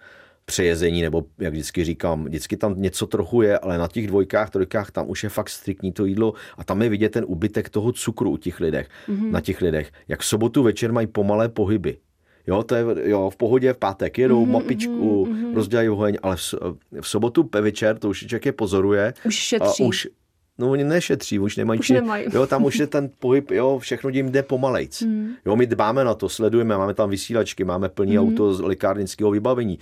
přejezení, 0.47 1.03
nebo 1.03 1.25
jak 1.39 1.53
vždycky 1.53 1.85
říkám, 1.85 2.25
vždycky 2.25 2.57
tam 2.57 2.83
něco 2.83 3.07
trochu 3.07 3.43
je, 3.43 3.59
ale 3.59 3.79
na 3.79 3.89
těch 3.89 4.07
dvojkách, 4.07 4.51
trojkách 4.51 4.91
tam 4.91 5.11
už 5.11 5.23
je 5.23 5.29
fakt 5.29 5.49
striktní 5.49 5.93
to 5.93 6.05
jídlo 6.05 6.35
a 6.59 6.65
tam 6.65 6.83
je 6.83 6.89
vidět 6.89 7.13
ten 7.13 7.25
ubytek 7.29 7.69
toho 7.69 7.93
cukru 7.93 8.31
u 8.31 8.37
těch 8.37 8.61
lidech, 8.61 8.89
mm-hmm. 9.09 9.31
na 9.31 9.41
těch 9.41 9.61
lidech. 9.61 9.93
Jak 10.09 10.21
v 10.21 10.27
sobotu 10.27 10.63
večer 10.63 10.93
mají 10.93 11.07
pomalé 11.07 11.49
pohyby. 11.49 11.99
Jo, 12.47 12.63
to 12.63 12.75
je, 12.75 12.85
jo, 13.11 13.31
v 13.31 13.37
pohodě 13.37 13.73
v 13.73 13.77
pátek 13.77 14.19
jedou 14.19 14.47
mm-hmm, 14.47 14.51
mapičku, 14.51 15.27
mm-hmm. 15.27 15.55
rozdělají 15.55 15.89
oheň, 15.89 16.17
ale 16.23 16.37
v, 16.37 16.55
v 17.01 17.09
sobotu 17.09 17.51
večer 17.61 17.99
to 17.99 18.09
už 18.09 18.27
člověk 18.27 18.47
je 18.47 18.53
pozoruje. 18.53 19.15
Už 19.25 19.35
šetří. 19.35 19.85
A 19.85 19.87
už 19.87 20.09
No 20.59 20.71
oni 20.71 20.85
nešetří, 20.85 21.39
už 21.39 21.57
nemají. 21.57 21.81
Už 21.81 21.91
nemají. 21.91 22.27
Jo, 22.33 22.47
tam 22.47 22.65
už 22.65 22.79
je 22.79 22.87
ten 22.87 23.11
pohyb, 23.19 23.51
jo, 23.51 23.79
všechno 23.79 24.11
jim 24.11 24.33
jde 24.33 24.43
pomalejc. 24.43 25.03
Hmm. 25.03 25.33
Jo, 25.47 25.57
my 25.57 25.67
dbáme 25.67 26.05
na 26.05 26.15
to, 26.15 26.29
sledujeme, 26.29 26.79
máme 26.79 26.95
tam 26.95 27.11
vysílačky, 27.11 27.65
máme 27.65 27.89
plný 27.89 28.17
hmm. 28.17 28.29
auto 28.29 28.55
z 28.55 28.61
lékárnického 28.61 29.31
vybavení, 29.31 29.79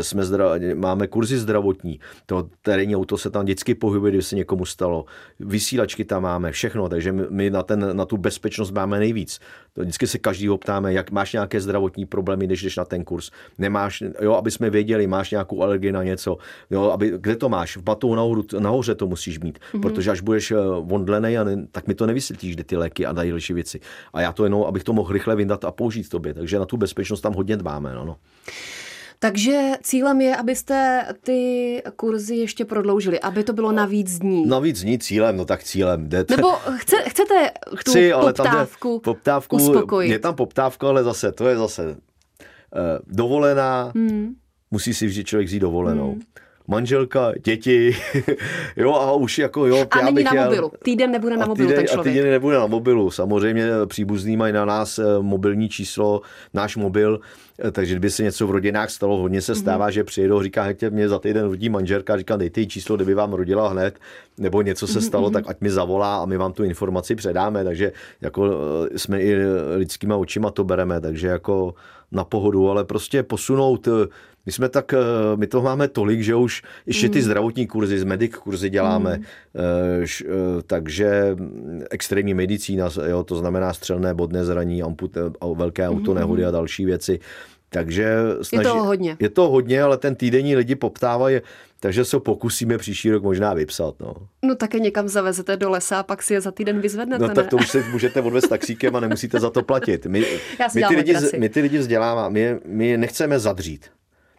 jsme 0.00 0.24
zdra, 0.24 0.50
máme 0.74 1.06
kurzy 1.06 1.38
zdravotní, 1.38 2.00
to 2.26 2.48
terénní 2.62 2.96
auto 2.96 3.18
se 3.18 3.30
tam 3.30 3.42
vždycky 3.42 3.74
pohybuje, 3.74 4.12
když 4.12 4.26
se 4.26 4.36
někomu 4.36 4.64
stalo. 4.64 5.04
Vysílačky 5.40 6.04
tam 6.04 6.22
máme, 6.22 6.52
všechno, 6.52 6.88
takže 6.88 7.12
my 7.12 7.50
na, 7.50 7.62
ten, 7.62 7.96
na 7.96 8.04
tu 8.04 8.16
bezpečnost 8.16 8.70
máme 8.70 8.98
nejvíc. 8.98 9.40
To 9.72 9.80
vždycky 9.80 10.06
se 10.06 10.18
každý 10.18 10.48
ptáme, 10.60 10.92
jak 10.92 11.10
máš 11.10 11.32
nějaké 11.32 11.60
zdravotní 11.60 12.06
problémy, 12.06 12.46
když 12.46 12.62
jdeš 12.62 12.76
na 12.76 12.84
ten 12.84 13.04
kurz. 13.04 13.30
Nemáš, 13.58 14.02
jo, 14.20 14.34
aby 14.34 14.50
jsme 14.50 14.70
věděli, 14.70 15.06
máš 15.06 15.30
nějakou 15.30 15.62
alergii 15.62 15.92
na 15.92 16.02
něco, 16.02 16.36
jo, 16.70 16.90
aby, 16.90 17.12
kde 17.18 17.36
to 17.36 17.48
máš? 17.48 17.76
V 17.76 17.82
batu 17.82 18.14
nahoru, 18.14 18.44
nahoře 18.58 18.94
to 18.94 19.06
musíš 19.06 19.40
mít, 19.40 19.58
mm-hmm. 19.58 19.80
protože 19.80 20.17
až 20.18 20.22
budeš 20.22 20.52
vondlený, 20.80 21.38
eh, 21.38 21.44
tak 21.70 21.86
mi 21.86 21.94
to 21.94 22.06
nevysvětlíš, 22.06 22.54
kde 22.54 22.64
ty 22.64 22.76
léky 22.76 23.06
a 23.06 23.12
další 23.12 23.54
věci. 23.54 23.80
A 24.12 24.20
já 24.20 24.32
to 24.32 24.44
jenom, 24.44 24.64
abych 24.64 24.84
to 24.84 24.92
mohl 24.92 25.12
rychle 25.12 25.36
vyndat 25.36 25.64
a 25.64 25.70
použít 25.70 26.08
tobě. 26.08 26.34
Takže 26.34 26.58
na 26.58 26.66
tu 26.66 26.76
bezpečnost 26.76 27.20
tam 27.20 27.34
hodně 27.34 27.56
dbáme. 27.56 27.94
No, 27.94 28.04
no. 28.04 28.16
Takže 29.18 29.72
cílem 29.82 30.20
je, 30.20 30.36
abyste 30.36 31.06
ty 31.22 31.82
kurzy 31.96 32.36
ještě 32.36 32.64
prodloužili, 32.64 33.20
aby 33.20 33.44
to 33.44 33.52
bylo 33.52 33.72
navíc 33.72 34.18
dní. 34.18 34.46
Navíc 34.46 34.82
dní 34.82 34.98
cílem, 34.98 35.36
no 35.36 35.44
tak 35.44 35.62
cílem. 35.64 36.08
Jdete. 36.08 36.36
Nebo 36.36 36.52
chce, 36.76 36.96
chcete 37.08 37.50
tu 37.70 37.76
Chci, 37.76 38.12
ale 38.12 38.32
poptávku, 38.32 38.92
tam 38.92 39.00
poptávku 39.00 39.56
uspokojit. 39.56 40.10
Je 40.10 40.18
tam 40.18 40.34
poptávka, 40.34 40.88
ale 40.88 41.04
zase, 41.04 41.32
to 41.32 41.48
je 41.48 41.56
zase 41.56 41.88
uh, 41.88 41.96
dovolená, 43.06 43.92
hmm. 43.94 44.34
musí 44.70 44.94
si 44.94 45.06
vždy 45.06 45.24
člověk 45.24 45.48
vzít 45.48 45.60
dovolenou. 45.60 46.12
Hmm 46.12 46.22
manželka, 46.68 47.32
děti, 47.44 47.96
jo 48.76 48.94
a 48.94 49.12
už 49.12 49.38
jako 49.38 49.66
jo. 49.66 49.86
A 49.90 50.02
není 50.02 50.24
na 50.24 50.44
mobilu, 50.44 50.72
týden 50.84 51.10
nebude 51.10 51.36
na 51.36 51.46
mobilu 51.46 51.68
týden, 51.68 51.84
ten 51.84 51.92
člověk. 51.92 52.14
A 52.14 52.18
týden 52.18 52.30
nebude 52.30 52.56
na 52.56 52.66
mobilu, 52.66 53.10
samozřejmě 53.10 53.66
příbuzný 53.86 54.36
mají 54.36 54.52
na 54.52 54.64
nás 54.64 54.98
eh, 54.98 55.02
mobilní 55.20 55.68
číslo, 55.68 56.22
náš 56.54 56.76
mobil, 56.76 57.20
eh, 57.64 57.70
takže 57.70 57.94
kdyby 57.94 58.10
se 58.10 58.22
něco 58.22 58.46
v 58.46 58.50
rodinách 58.50 58.90
stalo, 58.90 59.16
hodně 59.16 59.40
se 59.40 59.54
stává, 59.54 59.88
mm-hmm. 59.88 59.92
že 59.92 60.04
přijedou, 60.04 60.42
říká, 60.42 60.62
hejte 60.62 60.90
mě 60.90 61.08
za 61.08 61.18
týden 61.18 61.44
rodí 61.44 61.68
manželka, 61.68 62.16
říká, 62.16 62.36
dejte 62.36 62.60
jí 62.60 62.68
číslo, 62.68 62.96
kdyby 62.96 63.14
vám 63.14 63.32
rodila 63.32 63.68
hned, 63.68 63.98
nebo 64.38 64.62
něco 64.62 64.86
se 64.86 65.00
stalo, 65.00 65.28
mm-hmm. 65.28 65.32
tak 65.32 65.44
ať 65.48 65.60
mi 65.60 65.70
zavolá 65.70 66.22
a 66.22 66.26
my 66.26 66.36
vám 66.36 66.52
tu 66.52 66.64
informaci 66.64 67.14
předáme, 67.14 67.64
takže 67.64 67.92
jako 68.20 68.50
eh, 68.92 68.98
jsme 68.98 69.22
i 69.22 69.36
lidskýma 69.76 70.16
očima 70.16 70.50
to 70.50 70.64
bereme, 70.64 71.00
takže 71.00 71.26
jako 71.26 71.74
na 72.12 72.24
pohodu, 72.24 72.70
ale 72.70 72.84
prostě 72.84 73.22
posunout 73.22 73.88
my 74.48 74.52
jsme 74.52 74.68
tak, 74.68 74.92
eh, 74.92 74.96
my 75.36 75.46
to 75.46 75.62
máme 75.62 75.88
tolik, 75.88 76.20
že 76.20 76.34
už 76.34 76.62
ještě 76.86 77.08
ty 77.08 77.18
hmm. 77.18 77.24
zdravotní 77.24 77.66
kurzy, 77.66 77.98
z 77.98 78.04
medic 78.04 78.36
kurzy 78.36 78.70
děláme, 78.70 79.16
mm. 79.16 79.24
takže 80.66 81.36
extrémní 81.90 82.34
medicína, 82.34 82.88
jo, 83.06 83.24
to 83.24 83.36
znamená 83.36 83.72
střelné, 83.72 84.14
bodné 84.14 84.44
zraní, 84.44 84.82
amput, 84.82 85.16
velké 85.54 85.88
autonehody 85.88 86.42
mm. 86.42 86.48
a 86.48 86.50
další 86.50 86.84
věci. 86.84 87.20
Takže 87.70 88.16
snaží, 88.42 88.68
je 88.68 88.72
to 88.72 88.82
hodně. 88.84 89.16
Je 89.20 89.28
to 89.28 89.48
hodně, 89.48 89.82
ale 89.82 89.98
ten 89.98 90.14
týdenní 90.14 90.56
lidi 90.56 90.74
poptávají, 90.74 91.40
takže 91.80 92.04
se 92.04 92.20
pokusíme 92.20 92.78
příští 92.78 93.10
rok 93.10 93.22
možná 93.22 93.54
vypsat. 93.54 93.94
No, 94.00 94.14
no 94.42 94.54
také 94.54 94.78
někam 94.78 95.08
zavezete 95.08 95.56
do 95.56 95.70
lesa 95.70 95.98
a 95.98 96.02
pak 96.02 96.22
si 96.22 96.34
je 96.34 96.40
za 96.40 96.50
týden 96.50 96.80
vyzvednete, 96.80 97.28
No 97.28 97.34
tak 97.34 97.46
to 97.46 97.56
už 97.56 97.68
si 97.70 97.84
můžete 97.92 98.20
odvést 98.20 98.48
taxíkem 98.48 98.96
a 98.96 99.00
nemusíte 99.00 99.40
za 99.40 99.50
to 99.50 99.62
platit. 99.62 100.06
My, 100.06 100.20
my, 100.74 100.82
ty, 100.88 100.96
lidi, 100.96 101.14
my 101.38 101.48
ty 101.48 101.60
lidi 101.60 101.78
vzděláváme, 101.78 102.32
my, 102.34 102.60
my 102.64 102.96
nechceme 102.96 103.38
zadřít. 103.38 103.86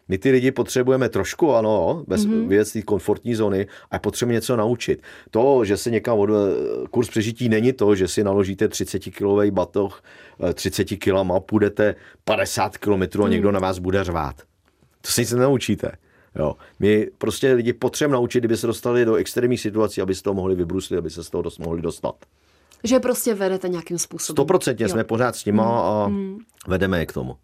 My 0.09 0.17
ty 0.17 0.31
lidi 0.31 0.51
potřebujeme 0.51 1.09
trošku, 1.09 1.53
ano, 1.53 2.03
bez 2.07 2.25
mm-hmm. 2.25 2.47
věc 2.47 2.71
té 2.71 2.81
komfortní 2.81 3.35
zóny 3.35 3.67
a 3.91 3.99
potřebujeme 3.99 4.33
něco 4.33 4.55
naučit. 4.55 5.01
To, 5.31 5.65
že 5.65 5.77
se 5.77 5.91
někam 5.91 6.19
od, 6.19 6.29
kurz 6.91 7.09
přežití 7.09 7.49
není 7.49 7.73
to, 7.73 7.95
že 7.95 8.07
si 8.07 8.23
naložíte 8.23 8.67
30 8.67 8.99
kilový 8.99 9.51
batoh 9.51 10.03
30 10.53 10.85
kilama, 10.85 11.39
půjdete 11.39 11.95
50 12.23 12.77
kilometrů 12.77 13.23
a 13.23 13.25
mm. 13.25 13.31
někdo 13.31 13.51
na 13.51 13.59
vás 13.59 13.79
bude 13.79 14.03
řvát. 14.03 14.35
To 15.01 15.11
si 15.11 15.21
nic 15.21 15.31
nenaučíte. 15.31 15.91
Jo. 16.35 16.55
My 16.79 17.07
prostě 17.17 17.53
lidi 17.53 17.73
potřebujeme 17.73 18.13
naučit, 18.13 18.39
kdyby 18.39 18.57
se 18.57 18.67
dostali 18.67 19.05
do 19.05 19.15
extrémních 19.15 19.61
situací, 19.61 20.01
aby 20.01 20.15
se 20.15 20.23
to 20.23 20.33
mohli 20.33 20.55
vybruslit, 20.55 20.97
aby 20.97 21.09
se 21.09 21.23
z 21.23 21.29
toho 21.29 21.41
dost 21.41 21.59
mohli 21.59 21.81
dostat. 21.81 22.15
Že 22.83 22.99
prostě 22.99 23.33
vedete 23.33 23.69
nějakým 23.69 23.97
způsobem. 23.97 24.35
Stoprocentně 24.35 24.89
jsme 24.89 25.03
pořád 25.03 25.35
s 25.35 25.45
nima 25.45 25.63
mm. 25.63 25.71
a 25.71 26.07
mm. 26.07 26.37
vedeme 26.67 26.99
je 26.99 27.05
k 27.05 27.13
tomu. 27.13 27.35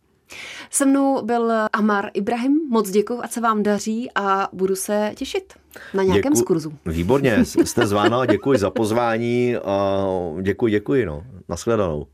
Se 0.70 0.86
mnou 0.86 1.22
byl 1.26 1.52
Amar 1.74 2.10
Ibrahim, 2.14 2.60
moc 2.70 2.90
děkuji, 2.90 3.20
a 3.22 3.28
se 3.28 3.42
vám 3.42 3.64
daří 3.64 4.10
a 4.16 4.50
budu 4.54 4.76
se 4.76 5.12
těšit 5.16 5.54
na 5.94 6.04
nějakém 6.04 6.34
Děku, 6.34 6.44
z 6.44 6.46
kurzu. 6.46 6.74
Výborně, 6.86 7.46
jste 7.46 7.88
zvána, 7.88 8.26
děkuji 8.26 8.60
za 8.60 8.70
pozvání 8.70 9.56
a 9.56 10.06
děkuji, 10.42 10.68
děkuji, 10.72 11.06
no. 11.06 11.24
Naschledanou. 11.50 12.08